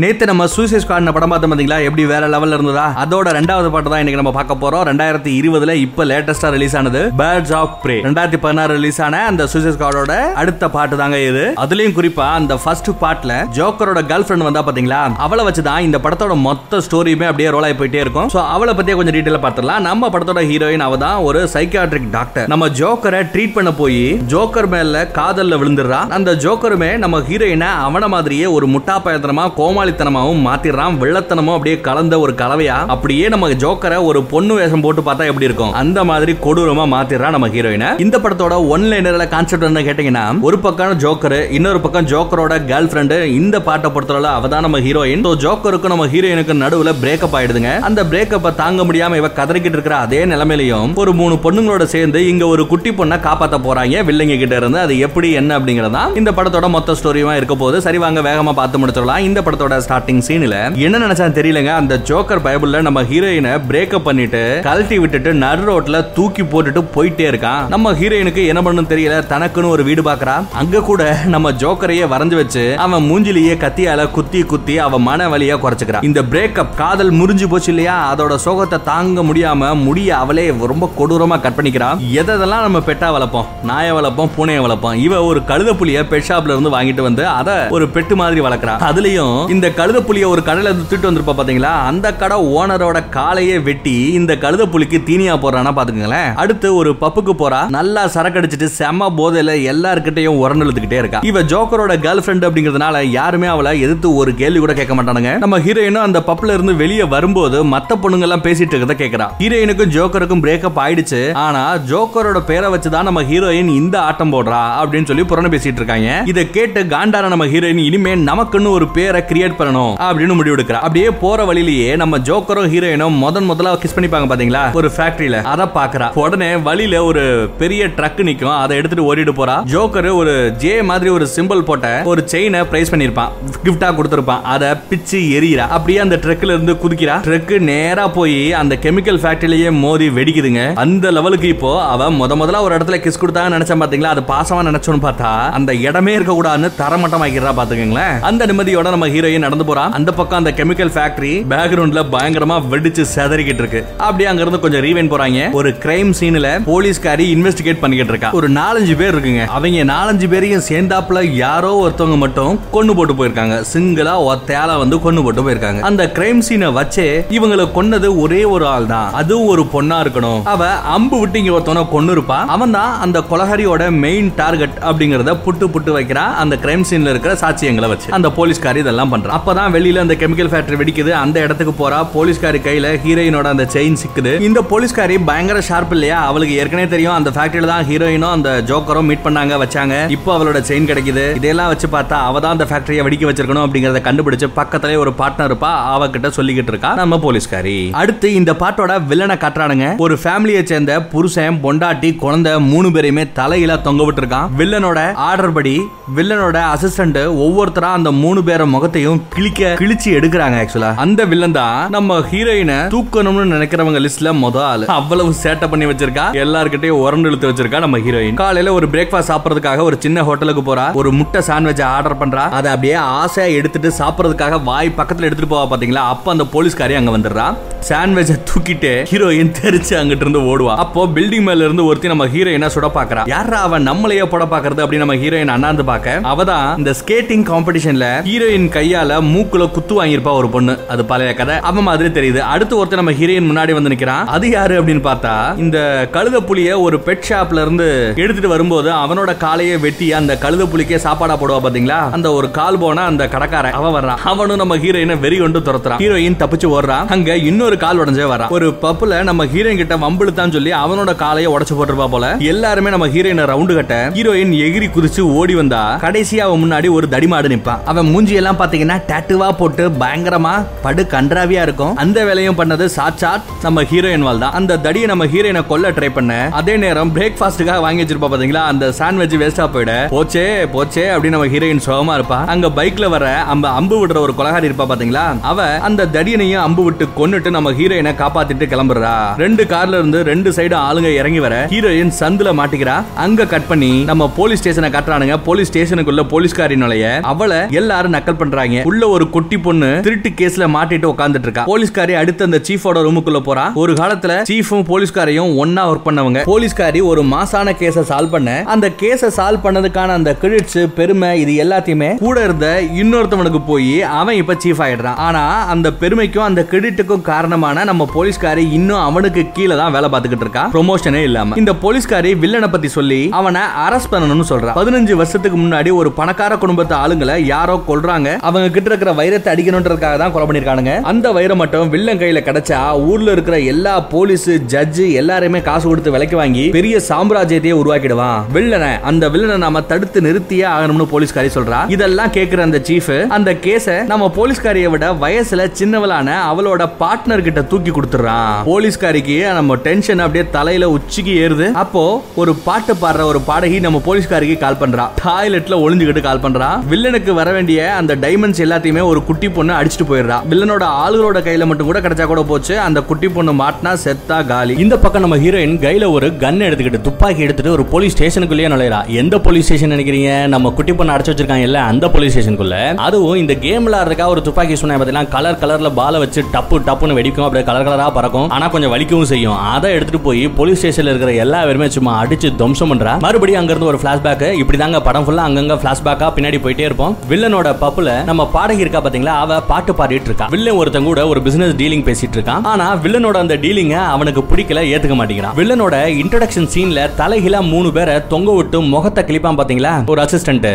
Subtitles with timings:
[0.00, 2.84] நேத்து நம்ம suicide squad படம் பார்த்தோம் பார்த்தீங்களா எப்படி வேற லெவல்ல இருந்ததா?
[3.02, 4.84] அதோட ரெண்டாவது பாட்டு தான் இன்னைக்கு நம்ம பார்க்க போறோம்.
[4.88, 9.74] ரெண்டாயிரத்தி இருபதுல இப்ப லேட்டஸ்டா ரிலீஸ் ஆனது பேர்ட்ஸ் ஆஃப் பிரே ரெண்டாயிரத்தி பதினாறு ரிலீஸ் ஆன அந்த சூசைட்
[9.76, 11.42] ஸ்குவாடோட அடுத்த பாட்டு தாங்க இது.
[11.64, 15.00] அதுலயும் குறிப்பா அந்த ஃபர்ஸ்ட் பார்ட்ல ஜோக்கரோட கேர்ள் ஃபிரெண்ட் வந்தா பாத்தீங்களா?
[15.26, 18.30] அவளை வச்சு தான் இந்த படத்தோட மொத்த ஸ்டோரியுமே அப்படியே ரோல் ஆகி போயிட்டே இருக்கும்.
[18.36, 19.84] சோ அவளை பத்தியே கொஞ்சம் டீட்டெயில் பார்த்துடலாம்.
[19.88, 24.00] நம்ம படத்தோட ஹீரோயின் அவ தான் ஒரு சைக்கியாட்ரிக் டாக்டர் நம்ம ஜோக்கரை ட்ரீட் பண்ண போய்
[24.36, 26.00] ஜோக்கர் மேல காதல்ல விழுந்துடுறா.
[26.20, 29.46] அந்த ஜோக்கருமே நம்ம ஹீரோயினை அவன மாதிரியே ஒரு முட்டா பயத்தனமா
[29.90, 30.96] கோமாளித்தனமாவும் மாத்திடுறான்.
[31.02, 32.76] வெள்ளத்தனமும் அப்படியே கலந்த ஒரு கலவையா?
[32.94, 35.72] அப்படியே நம்ம ஜோக்கரை ஒரு பொண்ணு வேஷம் போட்டு பார்த்தா எப்படி இருக்கும்?
[35.82, 37.88] அந்த மாதிரி கொடூரமா மாத்திடுறான் நம்ம ஹீரோயினை.
[38.04, 43.16] இந்த படத்தோட ஒன் லைனர்ல கான்செப்ட் என்ன கேட்டீங்கன்னா ஒரு பக்கம் ஜோக்கர் இன்னொரு பக்கம் ஜோக்கரோட கேர்ள் ஃபிரெண்ட்
[43.40, 45.24] இந்த பாட்டை பொறுத்தவரை அவ தான் நம்ம ஹீரோயின்.
[45.28, 47.72] ஸோ ஜோக்கருக்கும் நம்ம ஹீரோயினுக்கு நடுவுல பிரேக்கப் ஆயிடுதுங்க.
[47.90, 52.62] அந்த பிரேக்கப்பை தாங்க முடியாம இவ கதறிக்கிட்டு இருக்கிற அதே நிலைமையிலையும் ஒரு மூணு பொண்ணுங்களோட சேர்ந்து இங்க ஒரு
[52.74, 54.80] குட்டி பொண்ணை காப்பாத்த போறாங்க வில்லங்க கிட்ட இருந்து.
[54.86, 59.24] அது எப்படி என்ன அப்படிங்கறதா இந்த படத்தோட மொத்த ஸ்டோரியுமா இருக்க போது சரி வாங்க வேகமா பார்த்து முடிச்சிடலாம்.
[59.28, 61.72] இந்த படத்தோட ஸ்டார்டிங் சீன்ல என்ன நினைச்சான்னு தெரியலங்க.
[61.74, 67.68] அந்த ஜோக்கர் பைபிள்ல நம்ம ஹீரோயினை பிரேக்கப் பண்ணிட்டு கழட்டி விட்டுட்டு நடு ரோட்ல தூக்கி போட்டுட்டு போயிட்டே இருக்கான்.
[67.68, 69.16] நம்ம ஹீரோயினுக்கு என்ன பண்ணணும் தெரியல.
[69.32, 70.36] தனக்குன்னு ஒரு வீடு பாக்குறா.
[70.52, 76.04] அங்க கூட நம்ம ஜோக்கரையே வரைஞ்சு வச்சு அவன் மூஞ்சிலேயே கத்தியால குத்தி குத்தி அவன் மன வழியா குறைச்சுக்கிறான்.
[76.04, 77.96] இந்த பிரேக்கப் காதல் முறிஞ்சு போச்சு இல்லையா?
[78.14, 81.98] அதோட சோகத்தை தாங்க முடியாம முடிய அவளே ரொம்ப கொடூரமா கட் பண்ணிக்கிறான்.
[82.14, 83.46] எதெல்லாம் நம்ம பெட்டா வளர்ப்போம்?
[83.62, 84.94] நாயை வளர்ப்போம் பூனையை வளர்ப்போம்?
[84.94, 89.36] இவ ஒரு கழுத புலிய பெட் ஷாப்ல இருந்து வாங்கிட்டு வந்து அதை ஒரு பெட்டு மாதிரி வளர்க்கறா அதுலயும்
[89.60, 91.72] இந்த கழுத புலியை ஒரு கடையில் இருந்து தூக்கிட்டு வந்திருப்பா பாத்தீங்களா?
[91.86, 96.34] அந்த கடை ஓனரோட காலையே வெட்டி இந்த கழுத புலிக்கு தீனியா போறானா பாத்துக்கங்களேன்.
[96.34, 97.68] அடுத்து ஒரு பப்புக்கு போறா.
[97.68, 101.20] நல்லா சரக்கடிச்சிட்டு செம்ம போதையில எல்லாருக்கிட்டையும் உரண்டெழுத்துக்கிட்டே இருக்கா.
[101.22, 105.38] இவ ஜோக்கரோட கேர்ள் ஃபிரெண்ட் அப்படிங்கிறதுனால யாருமே அவளை எதிர்த்து ஒரு கேள்வி கூட கேட்க மாட்டானுங்க.
[105.38, 109.28] நம்ம ஹீரோயினும் அந்த பப்புல இருந்து வெளியே வரும்போது மத்த பொண்ணுங்க எல்லாம் பேசிட்டு இருக்கத கேக்குறா.
[109.38, 111.32] ஹீரோயினுக்கும் ஜோக்கருக்கும் பிரேக்கப் ஆயிடுச்சு.
[111.32, 116.22] ஆனா ஜோக்கரோட பேரை வச்சுதான் நம்ம ஹீரோயின் இந்த ஆட்டம் போடுறா அப்படின்னு சொல்லி புறண பேசிட்டு இருக்காங்க.
[116.26, 121.44] இதை கேட்டு காண்டார நம்ம ஹீரோயின் இனிமே நமக்குன்னு ஒரு பேரை கிரியேட் பண்ணணும் அப்படின்னு முடிவெடுக்கிறா அப்படியே போற
[121.50, 124.62] வழியிலேயே நம்ம ஜோக்கரும் ஹீரோயினும் முதன் முதல்ல கிஸ் பண்ணிப்பாங்க பாத்தீங்களா?
[124.80, 126.06] ஒரு ஃபேக்டரியில அதை பாக்குறா.
[126.24, 127.22] உடனே வழியில ஒரு
[127.60, 128.54] பெரிய ட்ரக் நிக்கும்.
[128.62, 129.56] அதை எடுத்துட்டு ஓடிட்டு போறா.
[129.74, 133.30] ஜோக்கர் ஒரு ஜே மாதிரி ஒரு சிம்பிள் போட்ட ஒரு செயினை பிரைஸ் பண்ணிருப்பான்.
[133.64, 134.42] கிஃப்டா கொடுத்திருப்பான்.
[134.54, 137.16] அதை பிச்சு எரியறா அப்படியே அந்த ட்ரக்ல இருந்து குதிக்கிறா.
[137.28, 140.64] ட்ரக் நேரா போய் அந்த கெமிக்கல் ஃபேக்டரியிலேயே மோதி வெடிக்குதுங்க.
[140.84, 144.12] அந்த லெவலுக்கு இப்போ அவ முத முதல்ல ஒரு இடத்துல கிஸ் கொடுத்தாங்க நினைச்சேன் பாத்தீங்களா?
[144.14, 148.14] அது பாசமா நினைச்சோன்னு பார்த்தா அந்த இடமே இருக்க கூடாதுன்னு தரமட்டமாக்கிறா பாத்துக்கங்களேன்.
[148.30, 153.62] அந்த நிம்மதியோட நம்ம ஹீரோயின் நடந்து போறான் அந்த பக்கம் அந்த கெமிக்கல் ஃபேக்டரி பேக்ரவுண்ட்ல பயங்கரமா வெடிச்சு செதறிக்கிட்டு
[153.64, 153.82] இருக்கு.
[154.06, 155.50] அப்படியே அங்க இருந்து கொஞ்சம் ரீவைன் போறாங்க.
[155.60, 158.30] ஒரு கிரைம் சீன்ல போலீஸ்காரி இன்வெஸ்டிகேட் பண்ணிக்கிட்டு இருக்கா.
[158.38, 159.44] ஒரு நாலஞ்சு பேர் இருக்குங்க.
[159.56, 163.56] அவங்க நாலஞ்சு பேரையும் சேர்ந்தாப்புல யாரோ ஒருத்தவங்க மட்டும் கொண்டு போட்டு போயிருக்காங்க.
[163.72, 165.80] சிங்கிளா ஒத்தையால வந்து கொண்டு போட்டு போயிருக்காங்க.
[165.90, 167.06] அந்த கிரைம் சீனை வச்சே
[167.38, 169.08] இவங்களை கொன்னது ஒரே ஒரு ஆள் தான்.
[169.20, 170.40] அதுவும் ஒரு பொண்ணா இருக்கணும்.
[170.54, 172.38] அவ அம்பு விட்டு இங்க ஒருத்தவன கொண்டு இருப்பா.
[172.56, 177.88] அவன் தான் அந்த கொலகாரியோட மெயின் டார்கெட் அப்படிங்கறத புட்டு புட்டு வைக்கிறான் அந்த கிரைம் சீன்ல இருக்கிற சாட்சியங்களை
[177.92, 178.08] வச்சு.
[178.18, 181.12] அந்த போலீஸ்காரி இதெல்லாம் பண்றான் அப்பதான் வெளியில அந்த கெமிக்கல் ஃபேக்டரி வெடிக்குது.
[181.24, 181.98] அந்த இடத்துக்கு போறா.
[182.14, 184.32] போலீஸ்காரி கையில ஹீரோயினோட அந்த செயின் சிக்குது.
[184.48, 186.18] இந்த போலீஸ்காரி பயங்கர ஷார்ப் இல்லையா?
[186.30, 187.14] அவளுக்கு ஏற்கனவே தெரியும்.
[187.18, 189.94] அந்த ஃபேக்டரியில தான் ஹீரோயினும் அந்த ஜோக்கரும் மீட் பண்ணாங்க வச்சாங்க.
[190.16, 191.24] இப்போ அவளோட செயின் கிடைக்குது.
[191.40, 195.70] இதெல்லாம் வச்சு பார்த்தா அவ தான் அந்த ஃபேக்டரியை வெடிக்க வச்சிருக்கணும் அப்படிங்கறத கண்டுபிடிச்சு பக்கத்துல ஒரு பார்ட்னர் இருப்பா
[195.94, 197.76] அவகிட்ட சொல்லிக்கிட்டு இருக்கா நம்ம போலீஸ்காரி.
[198.02, 199.88] அடுத்து இந்த பாட்டோட வில்லனை காட்டுறானுங்க.
[200.06, 204.48] ஒரு ஃபேமிலியை சேர்ந்த புருஷன் பொண்டாட்டி குழந்தை மூணு பேரையுமே தலையில தொங்க விட்டுருக்கான்.
[204.60, 204.98] வில்லனோட
[205.28, 205.74] ஆர்டர் படி
[206.16, 212.18] வில்லனோட அசிஸ்டன்ட் ஒவ்வொருத்தரா அந்த மூணு பேர முகத்தையும் கிழிக்க கிழிச்சு எடுக்கிறாங்க ஆக்சுவலா அந்த வில்லன் தான் நம்ம
[212.32, 214.84] ஹீரோயினை தூக்கணும்னு நினைக்கிறவங்க லிஸ்ட்ல முத ஆளு.
[214.98, 216.26] அவ்வளவு சேட்டை பண்ணி வச்சிருக்கா.
[216.44, 220.86] எல்லார்கிட்டயும் உரண்டு இழுத்து வச்சிருக்கா நம்ம ஹீரோயின் காலையில ஒரு பிரேக்ஃபாஸ்ட் சாப்பிடறதுக்காக ஒரு சின்ன ஹோட்டலுக்கு போறா.
[221.00, 222.44] ஒரு முட்டை சாண்ட்விச் ஆர்டர் பண்றா.
[222.58, 226.04] அதை அப்படியே ஆசையா எடுத்துட்டு சாப்பிடறதுக்காக வாய் பக்கத்துல எடுத்துட்டு போவா பாத்தீங்களா?
[226.14, 227.46] அப்ப அந்த போலீஸ்காரி அங்க வந்துடுறா.
[227.88, 230.74] சாண்ட்விச்சை தூக்கிட்டு ஹீரோயின் தெரிச்சு அங்கிட்டு இருந்து ஓடுவா.
[230.84, 233.24] அப்போ பில்டிங் மேல இருந்து ஒருத்தி நம்ம ஹீரோயினா சுட பாக்குறா.
[233.34, 236.18] யாரா அவன் நம்மளையே போட பாக்குறது அப்படி நம்ம ஹீரோயின் அண்ணாந்து பாக்க.
[236.32, 240.78] அவதான் இந்த ஸ்கேட்டிங் காம்படிஷன்ல ஹீரோயின் கையால மூக்குல குத்து வாங்கியிருப்பா ஒரு பொண்ணு.
[240.88, 241.56] அது பழைய கதை.
[241.56, 242.38] அவன் மாதிரி தெரியுது.
[242.38, 244.24] அடுத்து ஒருத்தர் நம்ம ஹீரோயின் முன்னாடி வந்து நிக்கிறான்.
[244.24, 249.76] அது யாரு அப்படின்னு பார்த்தா இந்த கழுத புலிய ஒரு பெட் ஷாப்ல இருந்து எடுத்துட்டு வரும்போது அவனோட காலையை
[249.76, 252.10] வெட்டி அந்த கழுத புலிக்கே சாப்பாடா போடுவா பாத்தீங்களா?
[252.10, 254.16] அந்த ஒரு கால் போனா அந்த கடைக்காரன் அவன் வர்றான்.
[254.24, 256.00] அவனும் நம்ம ஹீரோயினை வெறி கொண்டு துரத்துறான்.
[256.04, 257.06] ஹீரோயின் தப்பிச்சு ஓடுறான்.
[257.06, 261.74] அங்க இன்னொரு கால் உடஞ்சே வரான் ஒரு பப்புல நம்ம ஹீரோயின் கிட்ட வம்பிழுத்தான் சொல்லி அவனோட காலையை உடச்சு
[261.74, 262.36] போட்டுருப்பா போல.
[262.38, 267.48] எல்லாருமே நம்ம ஹீரோயினை ரவுண்டு கட்ட ஹீரோயின் எகிரி குதிச்சு ஓடி வந்தா கடைசியா அவன் முன்னாடி ஒரு தடிமாடு
[267.54, 267.82] நிப்பான்.
[267.84, 270.54] அவன் மூஞ்சி எல்லாம் பாத்தீங்கன்னா டேட்டுவா போட்டு பயங்கரமா
[270.84, 271.94] படு கன்றாவியா இருக்கும்.
[272.02, 274.54] அந்த வேலையும் பண்ணது சாட்சாத் நம்ம ஹீரோயின் வால் தான்.
[274.58, 278.62] அந்த தடியை நம்ம ஹீரோயினை கொல்ல ட்ரை பண்ண அதே நேரம் பிரேக்ஃபாஸ்ட்டுக்காக வாங்கி வச்சிருப்பா பாத்தீங்களா?
[278.72, 280.44] அந்த சாண்ட்விச் வேஸ்டா போயிட போச்சே
[280.74, 282.38] போச்சே அப்படின்னு நம்ம ஹீரோயின் சோகமா இருப்பா.
[282.54, 285.24] அங்க பைக்ல வர அந்த அம்பு விடுற ஒரு கொலகாரி இருப்பா பாத்தீங்களா?
[285.50, 289.14] அவ அந்த தடியனையும் அம்பு விட்டு கொன்னுட்டு நம்ம ஹீரோயினை காப்பாத்திட்டு கிளம்புறா.
[289.44, 292.96] ரெண்டு கார்ல இருந்து ரெண்டு சைடு ஆளுங்க இறங்கி வர ஹீரோயின் சந்துல மாட்டிக்கிறா.
[293.24, 295.36] அங்க கட் பண்ணி நம்ம போலீஸ் ஸ்டேஷனை கட்டுறானுங்க.
[295.48, 298.82] போலீஸ் ஸ்டேஷனுக்குள்ள போலீஸ்காரி நுழைய அவளை எல்லாரும் நக்கல் பண்றாங்க.
[298.90, 303.64] உள்ள ஒரு குட்டி பொண்ணு திருட்டு கேஸ்ல மாட்டிட்டு உட்கார்ந்துட்டு இருக்கா போலீஸ்காரி அடுத்து அந்த சீஃபோட ரூமுக்குள்ள போறா.
[303.82, 306.40] ஒரு காலத்துல சீஃபும் போலீஸ்காரையும் ஒன்னா ஒர்க் பண்ணவங்க.
[306.50, 308.50] போலீஸ்காரி ஒரு மாசான கேஸ சால்வ் பண்ண.
[308.74, 312.68] அந்த கேஸ சால்வ் பண்ணதுக்கான அந்த கிரெடிட்ஸ் பெருமை இது எல்லாத்தையுமே கூட இருந்த
[313.02, 315.18] இன்னொருத்தவனுக்கு போய் அவன் இப்ப சீஃப் ஆயிடுறான்.
[315.26, 315.42] ஆனா
[315.74, 320.64] அந்த பெருமைக்கும் அந்த கிரெடிட்டுக்கும் காரணமான நம்ம போலீஸ்காரி இன்னும் அவனுக்கு கீழே தான் வேலை பார்த்துக்கிட்டு இருக்கா.
[320.76, 321.58] ப்ரொமோஷனே இல்லாம.
[321.62, 326.96] இந்த போலீஸ்காரி வில்லனை பத்தி சொல்லி அவனை அரெஸ்ட் பண்ணணும்னு சொல்றான் பதினஞ்சு வருஷத்துக்கு முன்னாடி ஒரு பணக்கார குடும்பத்து
[327.02, 328.28] ஆளுங்களை யாரோ கொல்றாங்க.
[328.48, 332.80] அவங்க கிட்ட இருக்கிற வைரத்தை அடிக்கணுன்றதுக்காக தான் கொலை பண்ணிருக்கானுங்க அந்த வைரம் மட்டும் வில்லன் கையில கிடைச்சா
[333.10, 338.40] ஊர்ல இருக்கிற எல்லா போலீஸ் ஜட்ஜ் எல்லாருமே காசு கொடுத்து விலைக்கு வாங்கி பெரிய சாம்ராஜ்யத்தையே உருவாக்கிடுவான்.
[338.56, 341.80] வில்லனை அந்த வில்லனை நாம தடுத்து நிறுத்தியே ஆகணும்னு போலீஸ்காரி சொல்றா.
[341.96, 347.92] இதெல்லாம் கேட்கிற அந்த சீஃப் அந்த கேஸ நம்ம போலீஸ்காரிய விட வயசுல சின்னவளான அவளோட பார்ட்னர் கிட்ட தூக்கி
[347.96, 351.68] கொடுத்துறான் போலீஸ்காரிக்கு நம்ம டென்ஷன் அப்படியே தலையில உச்சிக்கு ஏறுது.
[351.82, 352.04] அப்போ
[352.42, 355.06] ஒரு பாட்டு பாடுற ஒரு பாடகி நம்ம போலீஸ்காரிக்கு கால் பண்றா.
[355.24, 356.68] டாய்லெட்ல ஒளிஞ்சுக்கிட்டு கால் பண்றா.
[356.92, 360.38] வில்லனுக்கு வர வேண்டிய அந்த டைமண்ட்ஸ் எல்லாத்தையுமே ஒரு குட்டி பொண்ணு அடிச்சிட்டு போயிடுறா.
[360.50, 362.74] வில்லனோட ஆளுகளோட கையில மட்டும் கூட கிடைச்சா கூட போச்சு.
[362.86, 364.74] அந்த குட்டி பொண்ணு மாட்டினா செத்தா காலி.
[364.84, 369.00] இந்த பக்கம் நம்ம ஹீரோயின் கையில ஒரு கன் எடுத்துக்கிட்டு துப்பாக்கி எடுத்துட்டு ஒரு போலீஸ் ஸ்டேஷனுக்குள்ளேயே நுழையிறா.
[369.22, 370.46] எந்த போலீஸ் ஸ்டேஷன் நினைக்கிறீங்க?
[370.46, 374.76] நம்ம குட்டி பொண்ணு அடைச்சு வச்சிருக்காங்க இல்ல அந்த போலீஸ் ஸ்டேஷனுக்குள்ள அதுவும் இந்த கேம் விளையாடுறதுக்கா ஒரு துப்பாக்கி
[374.76, 377.46] சொன்னா பார்த்தீங்கன்னா கலர் கலர்ல பால வச்சு டப்பு டப்புன்னு வெடிக்கும்.
[377.46, 378.48] அப்படியே கலர் கலரா பறக்கும்.
[378.48, 379.58] ஆனா கொஞ்சம் வலிக்கவும் செய்யும்.
[379.74, 383.14] அதை எடுத்துட்டு போய் போலீஸ் ஸ்டேஷன்ல இருக்கிற எல்லா பேருமே சும்மா அடிச்சு துவம்சம் பண்றா.
[383.20, 387.16] மறுபடியும் அங்க இருந்து ஒரு பிளாஷ்பேக் இப்படி தாங்க படம் ஃபுல்லா அங்கங்க பிளாஷ்பேக்கா பின்னாடி போயிட்டே இருப்போம்.
[387.30, 389.34] வில்லனோட பப்புல நம்ம பாடகி இருக்கா பாத்தீங்களா?
[389.44, 393.56] அவ பாட்டு பாடிட்டு இருக்கா வில்லன் ஒருத்தன் கூட ஒரு பிசினஸ் டீலிங் பேசிட்டு இருக்கான் ஆனா வில்லனோட அந்த
[393.56, 395.56] டீலிங்க அவனுக்கு பிடிக்கல ஏத்துக்க மாட்டேங்கிறான்.
[395.60, 399.94] வில்லனோட இன்ட்ரடக்ஷன் சீன்ல தலைகிலா மூணு பேரை தொங்க விட்டு முகத்தை கிளிப்பான் பாத்தீங்களா?
[400.06, 400.68] ஒரு அசிஸ்டன்ட்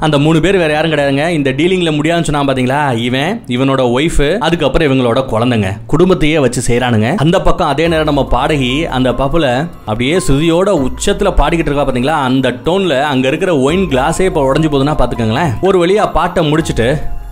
[0.00, 1.28] அந்த மூணு பேர் வேற யாரும் கிடையாதுங்க.
[1.28, 2.96] இந்த டீலிங்ல முடியாதுன்னு சொன்னா பாத்தீங்களா?
[2.98, 5.70] இவன் இவனோட ஒய்ஃப் அதுக்கப்புறம் இவங்களோட குழந்தைங்க.
[5.86, 11.70] குடும்பத்தையே வச்சு செய்யறானுங்க அந்த பக்கம் அதே நேரம் நம்ம பாடகி அந்த பப்புல அப்படியே சுதியோட உச்சத்துல பாடிக்கிட்டு
[11.70, 12.16] இருக்கா பாத்தீங்களா?
[12.28, 15.52] அந்த டோன்ல அங்க இருக்கிற ஒயின் கிளாஸே இப்ப உடஞ்சு போகுதுன்னா பாத்துக்கோங்களேன்.
[15.60, 16.88] ஒரு வழியா பாட்டை முடிச்சுட்டு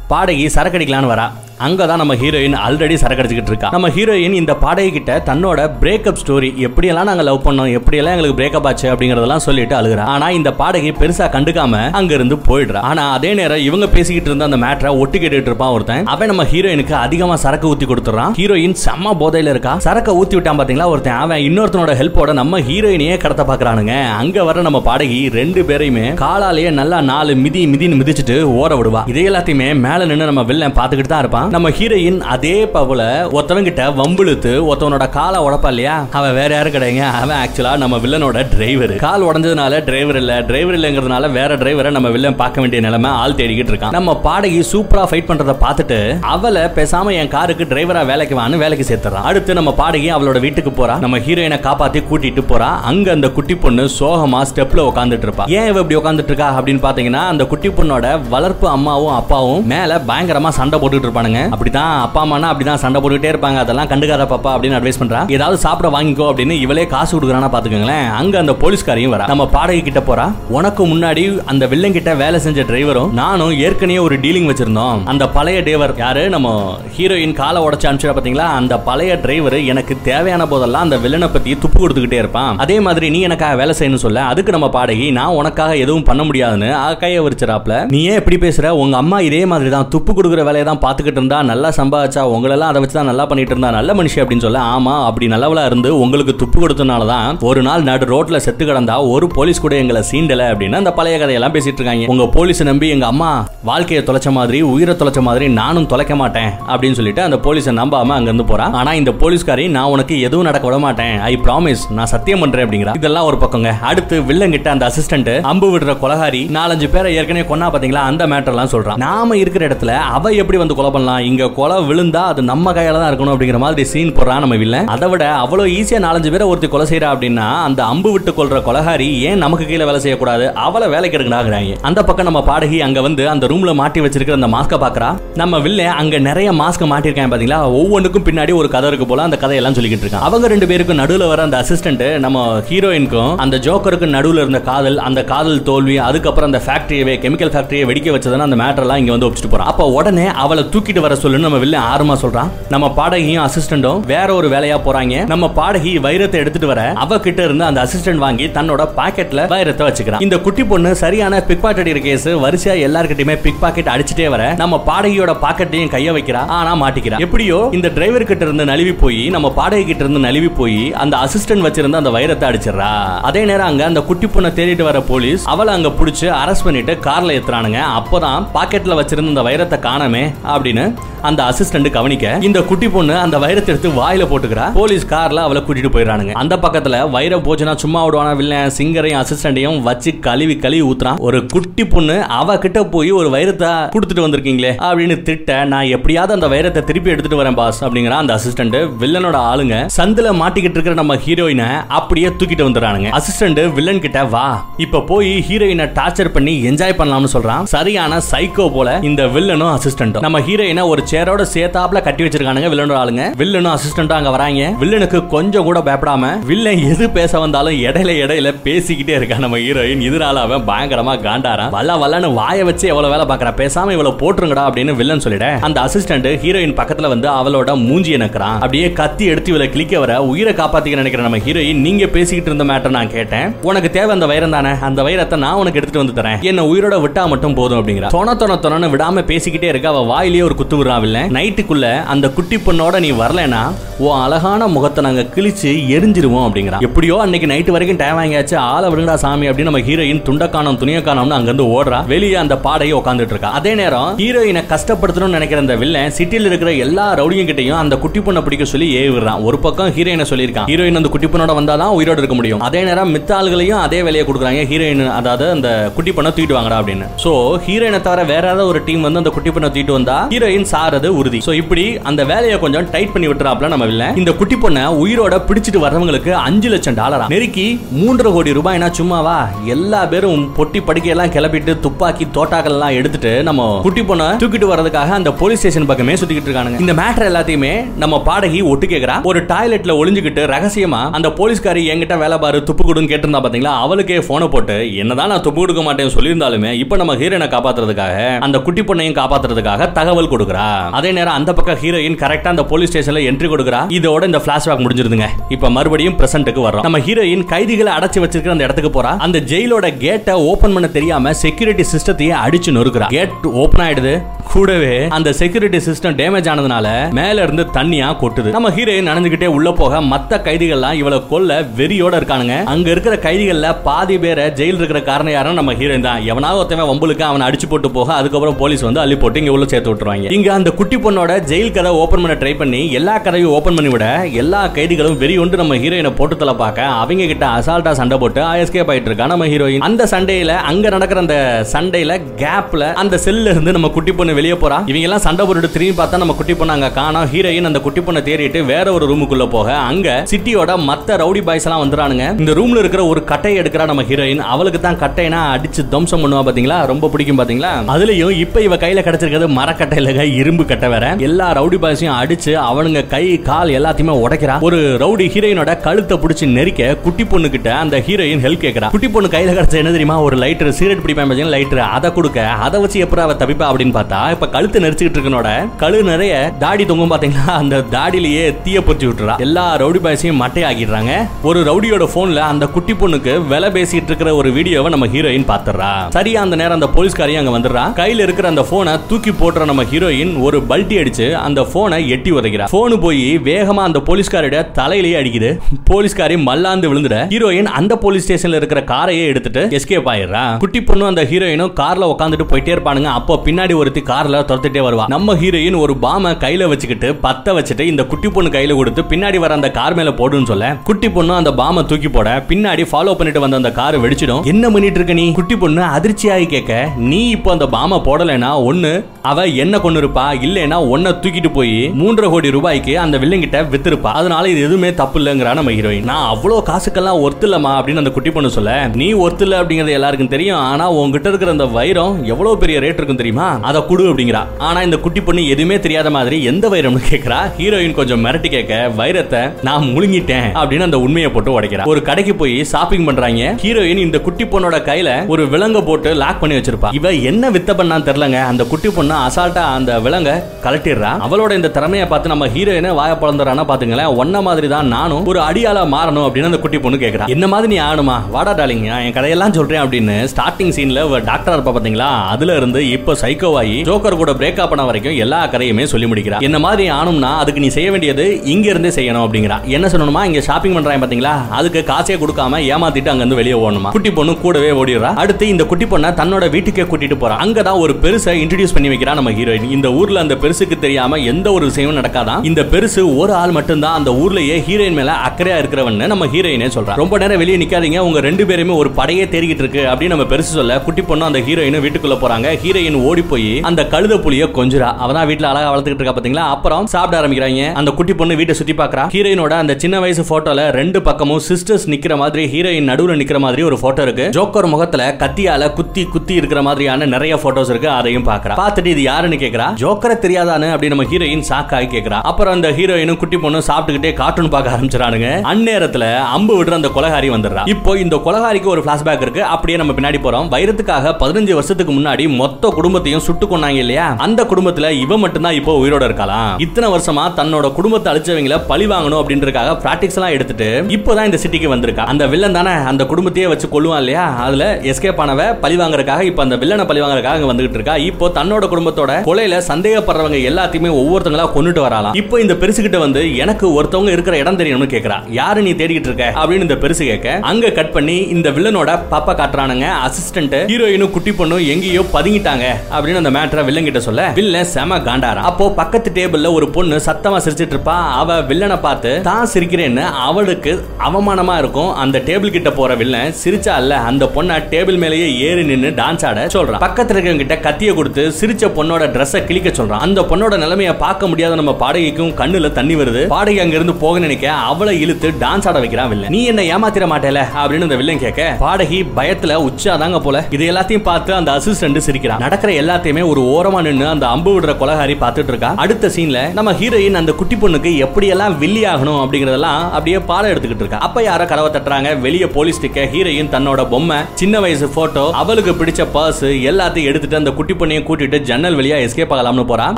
[0.09, 1.29] பாடகி சரக்கடிக்கலான்னு வரா.
[1.67, 3.69] அங்கே தான் நம்ம ஹீரோயின் ஆல்ரெடி சரக்கடிச்சுக்கிட்டு இருக்கா.
[3.75, 8.67] நம்ம ஹீரோயின் இந்த பாடகி கிட்ட தன்னோட பிரேக்கப் ஸ்டோரி எப்படியெல்லாம் நாங்கள் லவ் பண்ணோம் எப்படியெல்லாம் எங்களுக்கு பிரேக்கப்
[8.71, 10.05] ஆச்சு அப்படிங்கறதெல்லாம் சொல்லிட்டு அழுகிறா.
[10.15, 12.83] ஆனா இந்த பாடகி பெருசா கண்டுக்காம அங்க இருந்து போயிடுறா.
[12.91, 16.05] ஆனா அதே நேரம் இவங்க பேசிக்கிட்டு இருந்த அந்த மேட்டரை ஒட்டு கேட்டுட்டு இருப்பான் ஒருத்தன்.
[16.15, 19.75] அவன் நம்ம ஹீரோயினுக்கு அதிகமா சரக்கு ஊத்தி கொடுத்துறான் ஹீரோயின் செம்ம போதையில இருக்கா.
[19.89, 23.97] சரக்கை ஊத்தி விட்டான் பாத்தீங்களா ஒருத்தன் அவன் இன்னொருத்தனோட ஹெல்ப்போட நம்ம ஹீரோயினையே கடத்த பாக்குறானுங்க.
[24.21, 29.05] அங்க வர நம்ம பாடகி ரெண்டு பேரையுமே காலாலேயே நல்லா நாலு மிதி மிதின்னு மிதிச்சுட்டு ஓட விடுவா.
[29.15, 31.47] இதே எல்லாத்தையுமே மேல நின்று நம்ம வில்லன் பாத்துக்கிட்டு தான் இருப்பான்.
[31.55, 33.03] நம்ம ஹீரோயின் அதே பவுல
[33.37, 35.95] ஒருத்தவங்கிட்ட வம்பிழுத்து ஒருத்தவனோட காலை உடப்பா இல்லையா?
[36.19, 37.05] அவன் வேற யாரும் கிடையாங்க?
[37.21, 40.33] அவன் ஆக்சுவலா நம்ம வில்லனோட டிரைவர் கால் உடஞ்சதுனால டிரைவர் இல்ல.
[40.49, 43.95] டிரைவர் இல்லங்கிறதுனால வேற டிரைவரை நம்ம வில்லன் பார்க்க வேண்டிய நிலைமை ஆள் தேடிக்கிட்டு இருக்கான்.
[43.99, 45.99] நம்ம பாடகி சூப்பரா ஃபைட் பண்றத பார்த்துட்டு
[46.35, 49.27] அவளை பேசாம என் காருக்கு டிரைவரா வேலைக்கு வான்னு வேலைக்கு சேர்த்துறான்.
[49.31, 50.97] அடுத்து நம்ம பாடகி அவளோட வீட்டுக்கு போறா.
[51.07, 52.71] நம்ம ஹீரோயினை காப்பாத்தி கூட்டிட்டு போறா.
[52.93, 55.49] அங்க அந்த குட்டி பொண்ணு சோகமா ஸ்டெப்ல உட்காந்துட்டு இருப்பா.
[55.59, 58.07] ஏன் இவ இப்படி உட்காந்துட்டு இருக்கா அப்படின்னு பாத்தீங்கன்னா அந்த குட்டி பொண்ணோட
[58.37, 61.38] வளர்ப்பு அம்மாவும் அப்பாவும் மேல பயங்கரமா சண்டை போட்டுட்டு இருப்பானுங்க.
[61.55, 63.59] அப்படிதான் அப்பா அம்மானா அப்படிதான் சண்டை போட்டுக்கிட்டே இருப்பாங்க.
[63.65, 65.21] அதெல்லாம் கண்டுக்காத பாப்பா அப்படின்னு அட்வைஸ் பண்றா.
[65.37, 68.07] ஏதாவது சாப்பிட வாங்கிக்கோ அப்படின்னு இவளே காசு கொடுக்குறானா பாத்துக்கோங்களேன்.
[68.21, 69.29] அங்க அந்த போலீஸ்காரையும் வரா.
[69.33, 70.27] நம்ம பாடகி கிட்ட போறா.
[70.59, 75.01] உனக்கு முன்னாடி அந்த வில்லன் கிட்ட வேலை செஞ்ச டிரைவரும் நானும் ஏற்கனவே ஒரு டீலிங் வச்சிருந்தோம்.
[75.13, 76.25] அந்த பழைய டிரைவர் யாரு?
[76.35, 76.55] நம்ம
[76.97, 78.49] ஹீரோயின் காலை உடச்சு அனுப்பிச்சா பாத்தீங்களா?
[78.61, 82.59] அந்த பழைய டிரைவர் எனக்கு தேவையான போதெல்லாம் அந்த வில்லனை பத்தி துப்பு கொடுத்துக்கிட்டே இருப்பான்.
[82.65, 84.25] அதே மாதிரி நீ எனக்காக வேலை செய்யணும் சொல்ல.
[84.33, 86.71] அதுக்கு நம்ம பாடகி நான் உனக்காக எதுவும் பண்ண முடியாதுன்னு
[87.03, 88.69] கையை வரிச்சிடாப்ல நீ ஏன் எப்படி பேசுற?
[88.83, 92.81] உங்க அம்மா இதே மாதிரி தான் துப்பு கொடுக்குற வேலையை தான் பாத்துக்கிட்டு இருந்தா நல்லா சம்பாதிச்சா உங்களெல்லாம் அதை
[92.83, 96.59] வச்சு தான் நல்லா பண்ணிட்டு இருந்தா நல்ல மனுஷன் அப்படின்னு சொல்ல ஆமா அப்படி நல்லவளா இருந்து உங்களுக்கு துப்பு
[96.63, 100.93] கொடுத்தனால தான் ஒரு நாள் நடு ரோட்ல செத்து கிடந்தா ஒரு போலீஸ் கூட எங்களை சீண்டல அப்படின்னு அந்த
[100.99, 102.07] பழைய கதையெல்லாம் பேசிட்டு இருக்காங்க.
[102.15, 103.31] உங்க போலீஸ் நம்பி எங்க அம்மா
[103.71, 108.31] வாழ்க்கையை தொலைச்ச மாதிரி உயிரை தொலைச்ச மாதிரி நானும் தொலைக்க மாட்டேன் அப்படின்னு சொல்லிட்டு அந்த போலீஸை நம்பாம அங்க
[108.33, 108.67] இருந்து போறா.
[108.81, 111.15] ஆனா இந்த போலீஸ்காரி நான் உனக்கு எதுவும் நடக்க விட மாட்டேன்.
[111.31, 112.95] ஐ ப்ராமிஸ் நான் சத்தியம் பண்றேன் அப்படிங்கிற.
[113.01, 113.73] இதெல்லாம் ஒரு பக்கங்க.
[113.91, 118.05] அடுத்து வில்லங்கிட்ட அந்த அசிஸ்டன்ட் அம்பு விடுற கொலகாரி நாலஞ்சு பேரை ஏற்கனவே கொன்னா பாத்தீங்களா?
[118.13, 121.18] அந்த மேட்டர்லாம் சொல்றான் நாம இருக்கிற இடத்துல அவ எப்படி வந்து கொலை பண்ணலாம்?
[121.29, 125.07] இங்க கொலை விழுந்தா அது நம்ம கையில் தான் இருக்கணும் அப்படிங்கிற மாதிரி சீன் போடுறான் நம்ம வில்லன் அதை
[125.13, 129.43] விட அவ்வளவு ஈஸியா நாலஞ்சு பேரை ஒருத்தி கொலை செய்யறா அப்படின்னா அந்த அம்பு விட்டு கொள்ற கொலகாரி ஏன்
[129.45, 130.45] நமக்கு கீழே வேலை செய்யக்கூடாது?
[130.67, 134.79] அவளை வேலைக்கு எடுக்கடாங்கிறாங்க அந்த பக்கம் நம்ம பாடகி அங்க வந்து அந்த ரூம்ல மாட்டி வச்சிருக்கிற அந்த மாஸ்க்கை
[134.85, 135.09] பார்க்குறா
[135.43, 137.61] நம்ம வில்ல அங்க நிறைய மாஸ்க் மாட்டியிருக்கேன் பாத்தீங்களா?
[137.81, 140.27] ஒவ்வொன்றுக்கும் பின்னாடி ஒரு கதை இருக்கு போல அந்த கதையெல்லாம் சொல்லிக்கிட்டு இருக்கான்.
[140.29, 145.21] அவங்க ரெண்டு பேருக்கும் நடுவுல வர அந்த அசிஸ்டன்ட் நம்ம ஹீரோயினுக்கும் அந்த ஜோக்கருக்கும் நடுவுல இருந்த காதல் அந்த
[145.33, 149.51] காதல் தோல்வி அதுக்கப்புறம் அந்த ஃபேக்டரியவே கெமிக்கல் ஃபேக்டரியை வெடிக்க வச்சதுன்னா அந்த மேட்டர்லாம் இங்கே இங்க வந்து வச்சுட்டு
[149.53, 149.69] போறான்.
[149.73, 152.53] அப்ப உடனே அவளை தூக்கிட்டு வர சொல்லுன்னு நம்ம வில்ல ஆர்வமா சொல்றான்.
[152.77, 155.25] நம்ம பாடகியும் அசிஸ்டண்டும் வேற ஒரு வேலையா போறாங்க.
[155.33, 160.23] நம்ம பாடகி வைரத்தை எடுத்துட்டு வர அவ கிட்ட இருந்து அந்த அசிஸ்டன்ட் வாங்கி தன்னோட பாக்கெட்ல வைரத்தை வச்சுக்கிறான்.
[160.27, 165.33] இந்த குட்டி பொண்ணு சரியான பிக் பாக்கெட் கேஸ் வரிசையா எல்லார்கிட்டயுமே பிக் பாக்கெட் அடிச்சுட்டே வர நம்ம பாடகியோட
[165.45, 167.21] பாக்கெட்டையும் கைய வைக்கிறா ஆனா மாட்டிக்கிறா.
[167.27, 171.67] எப்படியோ இந்த டிரைவர் கிட்ட இருந்து நழுவி போய் நம்ம பாடகி கிட்ட இருந்து நழுவி போய் அந்த அசிஸ்டன்ட்
[171.67, 172.91] வச்சிருந்த அந்த வைரத்தை அடிச்சிடறா.
[173.31, 177.37] அதே நேரம் அங்க அந்த குட்டி பொண்ணை தேடிட்டு வர போலீஸ் அவளை அங்க புடிச்சு அரெஸ்ட் பண்ணிட்டு கார்ல
[177.39, 177.81] ஏத்துறானுங்க.
[178.01, 180.25] அப்பதான் பாக்கெட்ல வச்சிருந்த அந்த வைரத்தை காணமே
[180.55, 180.85] அப்படின்னு
[181.29, 184.67] அந்த அசிஸ்டன்ட் கவனிக்க இந்த குட்டி பொண்ணு அந்த வைரத்தை எடுத்து வாயில போட்டுக்கிறா.
[184.79, 186.33] போலீஸ் கார்ல அவளை கூட்டிட்டு போயிடறானுங்க.
[186.43, 191.19] அந்த பக்கத்துல வைர போச்சுனா சும்மா விடுவானா வில்லன் சிங்கரையும் அசிஸ்டன்டையும் வச்சு கழுவி கழுவி ஊத்துறான்.
[191.29, 196.49] ஒரு குட்டி பொண்ணு அவ கிட்ட போய் ஒரு வைரத்தை கொடுத்துட்டு வந்திருக்கீங்களே அப்படின்னு திட்ட நான் எப்படியாவது அந்த
[196.55, 201.69] வைரத்தை திருப்பி எடுத்துட்டு வரேன் பாஸ் அப்படிங்கிற அந்த அசிஸ்டன்ட் வில்லனோட ஆளுங்க சந்தில மாட்டிக்கிட்டு இருக்கிற நம்ம ஹீரோயினை
[201.99, 203.11] அப்படியே தூக்கிட்டு வந்துடுறானுங்க.
[203.21, 204.47] அசிஸ்டன்ட் வில்லன் கிட்ட வா
[204.87, 207.65] இப்ப போய் ஹீரோயினை டார்ச்சர் பண்ணி என்ஜாய் பண்ணலாம்னு சொல்றான்.
[207.75, 213.23] சரியான சைக்கோ போல இந்த வில்லனும் அசிஸ்டன்ட்டும் நம்ம ஹீரோயின் ஒரு சேரோட சேத்தாப்ல கட்டி வச்சிருக்கானுங்க வில்லனோட ஆளுங்க.
[213.37, 214.75] வில்லனும் அசிஸ்டன்ட்டும் அங்க வராங்க.
[214.81, 220.35] வில்லனுக்கு கொஞ்சம் கூட பயப்படாம வில்லன் எது பேச வந்தாலும் இடையில இடையில பேசிக்கிட்டே இருக்கா நம்ம ஹீரோயின் இதனால
[220.35, 225.19] அவன் பயங்கரமா காண்டாரான் வல்ல வல்லன்னு வாய வச்சு எவ்வளவு வேலை பாக்குறா பேசாம இவ்வளவு போட்டுருங்கடா அப்படின்னு வில்லன்
[225.19, 230.23] சொல்லிட அந்த அசிஸ்டன்ட் ஹீரோயின் பக்கத்துல வந்து அவளோட மூஞ்சி எனக்குறான் அப்படியே கத்தி எடுத்து இவளை கிளிக்க வர
[230.23, 233.55] உயிரை காப்பாத்திக்க நினைக்கிற நம்ம ஹீரோயின் நீங்க பேசிக்கிட்டு இருந்த மேட்டர் நான் கேட்டேன்.
[233.63, 234.69] உனக்கு தேவை அந்த வைரம் தானே?
[234.81, 236.41] அந்த வைரத்தை நான் உனக்கு எடுத்துட்டு வந்து தரேன்.
[236.41, 238.07] என்ன உயிரோட விட்டா மட்டும் போதும் அப்படிங்கிற.
[238.07, 239.89] தொண தொண தொணன்னு விடாம பேசிக்கிட்டே இருக்க.
[239.89, 243.61] அவ வாயிலேயே ஒரு குத்து விடுறான் நைட்டுக்குள்ள அந்த குட்டி பொண்ணோட நீ வரலனா
[244.05, 248.57] உன் அழகான முகத்தை நாங்க கிழிச்சு எரிஞ்சிருவோம் அப்படிங்கிறான் எப்படியோ அன்னைக்கு நைட்டு வரைக்கும் டைம் வாங்கியாச்சு.
[248.73, 251.99] ஆள விடுங்கடா சாமி அப்படின்னு நம்ம ஹீரோயின் துண்டக்கானம் துணியக்கானம்னு அங்கிருந்து ஓடுறா.
[252.13, 253.53] வெளியே அந்த பாடையை உட்காந்துட்டு இருக்கா.
[253.61, 258.43] அதே நேரம் ஹீரோயினை கஷ்டப்படுத்தணும்னு நினைக்கிற அந்த வில்லன் சிட்டியில் இருக்கிற எல்லா ரவுடியும் கிட்டையும் அந்த குட்டி பொண்ணை
[258.49, 259.41] பிடிக்க சொல்லி ஏவிடுறான்.
[259.49, 260.69] ஒரு பக்கம் ஹீரோயினை சொல்லியிருக்கான்.
[260.73, 262.63] ஹீரோயின் அந்த குட்டி பொண்ணோட வந்தாதான் உயிரோடு இருக்க முடியும்.
[262.69, 264.63] அதே நேரம் மித்த ஆளுகளையும் அதே வேலையை கொடுக்குறாங்க.
[264.73, 267.09] ஹீரோயின் அதாவது அந்த குட்டி பொண்ணை தூக்கிட்டு வாங்கடா அப்படின்னு.
[267.25, 267.35] சோ
[267.69, 271.39] ஹீரோயினை தவிர வேற ஏதாவது ஒரு டீம் வந்து அந்த குட்டி பொண்ணை தூக்கிட்டு வந்தா ஹீரோயின் சாறது உறுதி.
[271.47, 274.17] சோ இப்படி அந்த வேலையை கொஞ்சம் டைட் பண்ணி விட்டுறாப்ல நம்ம வில்ல.
[274.17, 277.27] இந்த குட்டி பொண்ணை உயிரோட பிடிச்சிட்டு வர்றவங்களுக்கு அஞ்சு லட்சம் டாலரா?
[277.35, 277.67] நெருக்கி
[278.01, 279.37] மூன்றரை கோடி ரூபாய்னா சும்மாவா?
[279.75, 285.33] எல்லா பேரும் பொட்டி படுக்கையெல்லாம் கிளப்பிட்டு துப்பாக்கி தோட்டாக்கள் எல்லாம் எடுத்துட்டு நம்ம குட்டி பொண்ணை தூக்கிட்டு வர்றதுக்காக அந்த
[285.43, 286.81] போலீஸ் ஸ்டேஷன் பக்கமே சுத்திக்கிட்டு இருக்கானுங்க.
[286.85, 287.73] இந்த மேட்டர் எல்லாத்தையுமே
[288.03, 289.17] நம்ம பாடகி ஒட்டு கேக்குறா.
[289.31, 293.75] ஒரு டாய்லெட்ல ஒளிஞ்சுக்கிட்டு ரகசியமா அந்த போலீஸ்காரி என்கிட்ட வேலை பாரு துப்பு கொடுன்னு கேட்டிருந்தா பாத்தீங்களா?
[293.85, 298.83] அவளுக்கே போனை போட்டு என்னதான் நான் துப்பு கொடுக்க மாட்டேன்னு சொல்லியிருந்தாலுமே இப்ப நம்ம ஹீரோனை காப்பாத்துறதுக்காக அந்த குட்டி
[298.83, 300.91] பொண்ணையும் காப்பாத்துறதுக்காக தகவல் கொடுக்கும் கொடுக்குறா?
[300.99, 303.81] அதே நேரம் அந்த பக்கம் ஹீரோயின் கரெக்டா அந்த போலீஸ் ஸ்டேஷன்ல என்ட்ரி கொடுக்குறா.
[303.99, 305.27] இதோட இந்த பிளாஷ்பேக் முடிஞ்சிருதுங்க.
[305.49, 309.13] இப்ப மறுபடியும் பிரசன்ட்டுக்கு வரோம் நம்ம ஹீரோயின் கைதிகளை அடைச்சு வச்சிருக்கிற அந்த இடத்துக்கு போறா.
[309.27, 313.09] அந்த ஜெயிலோட கேட்டை ஓபன் பண்ண தெரியாம செக்யூரிட்டி சிஸ்டத்தையே அடிச்சு நொறுக்குறா.
[313.17, 314.15] கேட் ஓபன் ஆயிடுது.
[314.53, 316.87] கூடவே அந்த செக்யூரிட்டி சிஸ்டம் டேமேஜ் ஆனதுனால
[317.19, 318.51] மேல இருந்து தண்ணியா கொட்டுது.
[318.57, 322.57] நம்ம ஹீரோயின் நடந்துகிட்டே உள்ள போக மத்த கைதிகள்லாம் இவளை கொல்ல வெறியோட இருக்கானுங்க.
[322.73, 326.23] அங்க இருக்கிற கைதிகள்ல பாதி பேரை ஜெயில் இருக்கிற காரணம் யாரும் நம்ம ஹீரோயின் தான்.
[326.33, 329.93] எவனாவது ஒருத்தவன் வம்புலுக்கு அவனை அடிச்சு போட்டு போக அதுக்கப்புறம் போலீஸ் வந்து அள்ளி போட்டு இங்க உள்ள சேர்த்து
[329.93, 330.33] விட்டுருவாங்க.
[330.39, 334.07] இங்க அந்த குட்டி பொண்ணோட ஜெயில் கதை ஓபன் பண்ண ட்ரை பண்ணி எல்லா கதையும் ஓபன் பண்ணி விட
[334.41, 338.91] எல்லா கைதிகளும் வெறி ஒன்று நம்ம ஹீரோயினை போட்டு தலை பார்க்க அவங்க கிட்ட அசால்ட்டா சண்டை போட்டு எஸ்கேப்
[338.93, 341.37] ஆயிட்டு இருக்கா நம்ம ஹீரோயின் அந்த சண்டையில அங்க நடக்கிற அந்த
[341.73, 344.79] சண்டையில கேப்ல அந்த செல்ல இருந்து நம்ம குட்டி பொண்ணு வெளியே போறா.
[344.91, 347.27] இவங்க எல்லாம் சண்டை போட்டுட்டு திரும்பி பார்த்தா நம்ம குட்டி பொண்ணு அங்க காணோம்.
[347.33, 350.57] ஹீரோயின் அந்த குட்டி பொண்ணை தேடிட்டு வேற ஒரு ரூமுக்குள்ள போக அங்க சிட்டியோட
[350.91, 355.01] மத்த ரவுடி பாய்ஸ் எல்லாம் வந்துறானுங்க இந்த ரூம்ல இருக்கிற ஒரு கட்டையை எடுக்கிறா நம்ம ஹீரோயின் அவளுக்கு தான்
[355.03, 356.81] கட்டைனா அடிச்சு தம்சம் பண்ணுவா பாத்தீங்களா?
[356.87, 357.73] ரொம்ப பிடிக்கும் பாத்தீங்களா?
[357.97, 361.15] அதுலயும் இப்ப இவ கையில கிடைச்சிருக்கிறது மரக்கட்டை இல்ல இரும்பு கட்ட வேற.
[361.19, 364.61] எல்லா ரவுடி பாய்ஸையும் அடிச்சு அவனுங்க கை கால் எல்லாத்தையுமே உடைக்கிறா.
[364.61, 368.91] ஒரு ரவுடி ஹீரோயினோட கழுத்தை பிடிச்சி நெரிக்க குட்டி பொண்ணு கிட்ட அந்த ஹீரோயின் ஹெல்ப் கேக்குறா.
[368.91, 370.23] குட்டி பொண்ணு கையில கிடைச்ச என்ன தெரியுமா?
[370.23, 374.49] ஒரு லைட்டர் சிகரெட் பிடிப்பேன் லைட்டர் அதை கொடுக்க அதை வச்சு எப்படி அவ தப்பிப்பா அப்படின்னு பார்த்தா இப்ப
[374.49, 375.49] கழுத்து நெரிச்சுக்கிட்டு இருக்கனோட
[375.83, 377.47] கழு நிறைய தாடி தொங்கும் பாத்தீங்களா?
[377.63, 379.37] அந்த தாடியிலேயே தீய பொறிச்சு விட்டுறா.
[379.39, 384.53] எல்லா ரவுடி பாய்ஸையும் மட்டை ஆக்கிடுறாங்க ஒரு ரவுடியோட போன்ல அந்த குட்டி பொண்ணுக்கு விலை பேசிட்டு இருக்கிற ஒரு
[384.53, 387.85] வீடியோவை நம்ம ஹீரோயின் பாத்துறா சரியா அந்த நேரம் அந்த போலீஸ்காரியும் அங்க வந்துடுறா.
[388.01, 390.18] கையில இருக்கிற அந்த போனை தூக்கி போட்டுற நம்ம ஹீரோயின்.
[390.47, 395.51] ஒரு பல்ட்டி அடிச்சு அந்த போனை எட்டி உதைக்கிறா போனு போய் வேகமா அந்த போலீஸ்காரோட தலையிலேயே அடிக்குது.
[395.91, 397.17] போலீஸ்காரி மல்லாந்து விழுந்துட.
[397.35, 400.59] ஹீரோயின் அந்த போலீஸ் ஸ்டேஷன்ல இருக்கிற காரையே எடுத்துட்டு எஸ்கேப் ஆயிடுறா.
[400.59, 403.11] குட்டி பொண்ணு அந்த ஹீரோயினும் கார்ல உட்காந்துட்டு போயிட்டே இருப்பானுங்க.
[403.19, 405.07] அப்போ பின்னாடி ஒருத்தி கார்ல துரத்துட்டே வருவா.
[405.09, 409.55] நம்ம ஹீரோயின் ஒரு பாம கையில வச்சுக்கிட்டு பத்த வச்சுட்டு இந்த குட்டி பொண்ணு கையில கொடுத்து பின்னாடி வர
[409.55, 413.57] அந்த கார் மேல போடுன்னு சொல்ல குட்டி பொண்ணு அந்த பாம தூக்கி போட பின்னாடி ஃபாலோ பண்ணிட்டு வந்த
[413.57, 414.45] அந்த கார் வெடிச்சிடும்.
[414.45, 415.33] என்ன பண்ணிட்டு இருக்க நீ?
[415.33, 420.77] குட்டி பொண்ணு அதிர்ச்சியாகி கேட்க நீ இப்போ அந்த பாம போடலைன்னா ஒண்ணு அவ என்ன கொண்டு இருப்பா இல்லைன்னா
[420.93, 424.11] ஒன்ன தூக்கிட்டு போய் மூன்றரை கோடி ரூபாய்க்கு அந்த வில்லங்கிட்ட வித்திருப்பா.
[424.21, 428.31] அதனால இது எதுவுமே தப்பு இல்லைங்கிறா நம்ம ஹீரோயின் நான் அவ்வளோ காசுக்கெல்லாம் ஒர்த்து இல்லம்மா அப்படின்னு அந்த குட்டி
[428.31, 430.61] பொண்ணு சொல்ல நீ ஒர்த்து இல்ல அப்படிங்கிறது எல்லாருக்கும் தெரியும்.
[430.71, 433.49] ஆனா உங்ககிட்ட இருக்கிற அந்த வைரம் எவ்வளவு பெரிய ரேட் இருக்கும் தெரியுமா?
[433.71, 434.43] அதை குடு அப்படிங்கிறா.
[434.69, 437.41] ஆனா இந்த குட்டி பொண்ணு எதுவுமே தெரியாத மாதிரி எந்த வைரம்னு கேக்குறா.
[437.59, 441.87] ஹீரோயின் கொஞ்சம் மிரட்டி கேட்க வைரத்தை நான் முழுங்கிட்டேன் அப்படின்னு அந்த உண்மையை போட்டு உடைக்கிறா.
[441.93, 443.55] ஒரு கடைக்கு போய் ஷாப்பிங் பண்றாங்க.
[443.65, 446.91] ஹீரோயின் இந்த குட்டி பொண்ணோட கையில ஒரு விலங்க போட்டு லாக் பண்ணி வச்சிருப்பா.
[447.01, 448.41] இவ என்ன வித்த பண்ணான்னு தெரியலங்க.
[448.53, 450.31] அந்த குட்டி பொண்ணு அசால்ட்டா அந்த அந்த விலங்க
[450.65, 455.41] கலட்டிடுறா அவளோட இந்த திறமையை பார்த்து நம்ம ஹீரோயினை வாய பழந்துறானா பாத்துங்களேன் ஒன்ன மாதிரி தான் நானும் ஒரு
[455.41, 458.17] அடியாளா மாறணும் அப்படின்னு அந்த குட்டி பொண்ணு கேட்கறான் என்ன மாதிரி நீ ஆகணுமா?
[458.35, 463.79] வாடா டாலிங்க என் கதையெல்லாம் சொல்றேன் அப்படின்னு ஸ்டார்டிங் சீன்ல டாக்டர் இருப்பா பாத்தீங்களா அதுல இருந்து இப்ப சைக்கோவாயி
[463.89, 466.41] ஜோக்கர் கூட பிரேக்அப் பண்ண வரைக்கும் எல்லா கதையுமே சொல்லி முடிக்கிறா.
[466.49, 469.59] என்ன மாதிரி ஆனும்னா அதுக்கு நீ செய்ய வேண்டியது இங்க இருந்தே செய்யணும் அப்படிங்கிறா.
[469.77, 470.25] என்ன சொல்லணுமா?
[470.31, 473.93] இங்க ஷாப்பிங் பண்றாங்க பாத்தீங்களா அதுக்கு காசே கொடுக்காம ஏமாத்திட்டு அங்க இருந்து வெளியே ஓடணுமா?
[473.97, 475.13] குட்டி பொண்ணு கூடவே ஓடிடுறா.
[475.25, 477.37] அடுத்து இந்த குட்டி பொண்ணை தன்னோட வீட்டுக்கே கூட்டிட்டு போறா.
[477.47, 481.65] அங்கதான் ஒரு பெருசை இன்ட்ரடியூஸ் பண்ணி வைக்கிறா நம்ம ஹீரோயின் இந்த ஊர்ல அந்த பெருசுக்கு தெரியாம எந்த ஒரு
[481.67, 482.45] விஷயமும் நடக்காதான்.
[482.45, 487.19] இந்த பெருசு ஒரு ஆள் மட்டும்தான் அந்த ஊர்லயே ஹீரோயின் மேல அக்கறையா இருக்கிறவன் நம்ம ஹீரோயினே சொல்றான் ரொம்ப
[487.19, 487.99] நேரம் வெளியே நிக்காதீங்க.
[487.99, 491.77] உங்க ரெண்டு பேருமே ஒரு படையே தேடிக்கிட்டு இருக்கு அப்படின்னு நம்ம பெருசு சொல்ல குட்டி பொண்ணு அந்த ஹீரோயின்
[491.85, 492.49] வீட்டுக்குள்ள போறாங்க.
[492.65, 496.51] ஹீரோயின் ஓடி போய் அந்த கழுத புலிய கொஞ்சரா அவதான் வீட்டுல அழகா வளர்த்துக்கிட்டு இருக்கா பாத்தீங்களா?
[496.57, 497.73] அப்புறம் சாப்பிட ஆரம்பிக்கிறாங்க.
[497.73, 499.05] அந்த குட்டி பொண்ணு வீட்டை சுத்தி பாக்குறா.
[499.15, 503.79] ஹீரோயினோட அந்த சின்ன வயசு போட்டோல ரெண்டு பக்கமும் சிஸ்டர்ஸ் நிக்கிற மாதிரி ஹீரோயின் நடுவுல நிக்கிற மாதிரி ஒரு
[503.79, 504.31] போட்டோ இருக்கு.
[504.41, 507.91] ஜோக்கர் முகத்துல கத்தியால குத்தி குத்தி இருக்கிற மாதிரியான நிறைய போட்டோஸ் இருக்கு.
[508.01, 508.57] அதையும் பாக்குறா.
[508.63, 509.68] பார்த்துட்டு இது யாருன்னு கேக்குறா?
[509.83, 512.19] ஜோக்கரை தெரியாதானு அப்படி நம்ம ஹீரோயின் சாக்காய் கேக்குறா.
[512.31, 517.69] அப்புறம் அந்த ஹீரோயினும் குட்டி பொண்ணும் சாப்பிட்டுக்கிட்டே கார்ட்டூன் பார்க்க ஆரம்பிச்சிடானுங்க அந்நேரத்துல அம்பு விடுற அந்த கொலகாரி வந்துடுறா.
[517.75, 519.45] இப்போ இந்த கொலகாரிக்கு ஒரு பிளாஷ்பேக் இருக்கு.
[519.45, 520.49] அப்படியே நம்ம பின்னாடி போறோம்.
[520.55, 524.07] வைரத்துக்காக பதினஞ்சு வருஷத்துக்கு முன்னாடி மொத்த குடும்பத்தையும் சுட்டு கொண்டாங்க இல்லையா?
[524.27, 529.75] அந்த குடும்பத்துல இவ மட்டும்தான் இப்போ உயிரோட இருக்கலாம் இத்தனை வருஷமா தன்னோட குடும்பத்தை அழிச்சவங்கள பழி வாங்கணும் அப்படின்றதுக்காக
[529.85, 532.05] பிராக்டிக்ஸ் எல்லாம் எடுத்துட்டு இப்போதான் இந்த சிட்டிக்கு வந்திருக்கா.
[532.13, 534.25] அந்த வில்லன் தானே அந்த குடும்பத்தையே வச்சு கொள்ளுவான் இல்லையா?
[534.47, 537.97] அதுல எஸ்கேப் ஆனவ பழி வாங்குறதுக்காக இப்ப அந்த வில்லனை பழி வாங்குறதுக்காக வந்துகிட்டு இருக்கா.
[538.11, 544.13] இப்போ தன்னோட குடும்பத்தோட கொலையில சந்தேகப்படுறவங்க எல்லாத்தையுமே ஒவ்வொருத்தங்களா கொண்டுட்டு வரலாம் இப்போ இந்த பெருசுகிட்ட வந்து எனக்கு ஒருத்தவங்க
[544.17, 545.17] இருக்கிற இடம் தெரியணும்னு கேக்குறா.
[545.41, 546.27] யாரு நீ தேடிட்டு இருக்க?
[546.41, 549.87] அப்படின்னு இந்த பெருசு கேட்க அங்க கட் பண்ணி இந்த வில்லனோட பாப்பா காட்டுறானுங்க.
[550.07, 552.67] அசிஸ்டன்ட் ஹீரோயினும் குட்டி பொண்ணும் எங்கேயோ பதுங்கிட்டாங்க.
[552.95, 555.43] அப்படின்னு அந்த மேட்டரை வில்லன் கிட்ட சொல்ல வில்லன் செம காண்டாரா.
[555.51, 557.97] அப்போ பக்கத்து டேபிள்ல ஒரு பொண்ணு சத்தமா சிரிச்சிட்டு இருப்பா.
[558.21, 560.73] அவ வில்லனை பார்த்து தான் சிரிக்கிறேன்னு அவளுக்கு
[561.09, 561.95] அவமானமா இருக்கும்.
[561.95, 563.95] அந்த டேபிள் கிட்ட போற வில்லன் சிரிச்சா இல்ல.
[564.11, 566.83] அந்த பொண்ணை டேபிள் மேலேயே ஏறி நின்னு டான்ஸ் ஆட சொல்றான்.
[566.87, 570.05] பக்கத்துல இருக்கவங்க கிட்ட கத்திய கொடுத்து சிரிச்ச பொண்ணோட ட்ரெஸ்ஸை கிழிக்க சொல்றான்.
[570.07, 573.27] அந்த பொண்ணோட நிலைமைய பார்க்க முடியாத நம்ம பாடகைக்கும் கண்ணுல தண்ணி வருது.
[573.27, 576.31] பாடகை அங்க இருந்து போக நினைக்க அவளை இழுத்து டான்ஸ் ஆட வைக்கிறான் வில்லன்.
[576.31, 577.43] நீ என்ன ஏமாத்திர மாட்டேல?
[577.65, 580.45] அப்படின்னு அந்த வில்லன் கேட்க பாடகி பயத்துல உச்சாதாங்க போல.
[580.51, 582.39] இது எல்லாத்தையும் பார்த்து அந்த அசிஸ்டன்ட் சிரிக்கிறான்.
[582.39, 585.73] நடக்கிற எல்லாத்தையுமே ஒரு ஓரமா நின்று அந்த அம்பு விடுற கொலகாரி பார்த்துட்டு இருக்கா.
[585.77, 590.85] அடுத்த சீன்ல நம்ம ஹீரோயின் அந்த குட்டி பொண்ணுக்கு எப்படி எல்லாம் வில்லி ஆகணும் அப்படிங்கறதெல்லாம் அப்படியே பாடம் எடுத்துக்கிட்டு
[590.85, 590.99] இருக்கா.
[590.99, 592.21] அப்ப யாரோ கதவை தட்டுறாங்க.
[592.21, 597.51] வெளியே போலீஸ் டிக்க ஹீரோயின் தன்னோட பொம்மை சின்ன வயசு போட்டோ அவளுக்கு பிடிச்ச பர்ஸ் எல்லாத்தையும் எடுத்துட்டு அந்த
[597.51, 599.95] குட்டி பொண்ணையும் கூட்டிட்டு ஜன்னல் வழியா எஸ்கேப் பார்க்கலாம்னு போறான்.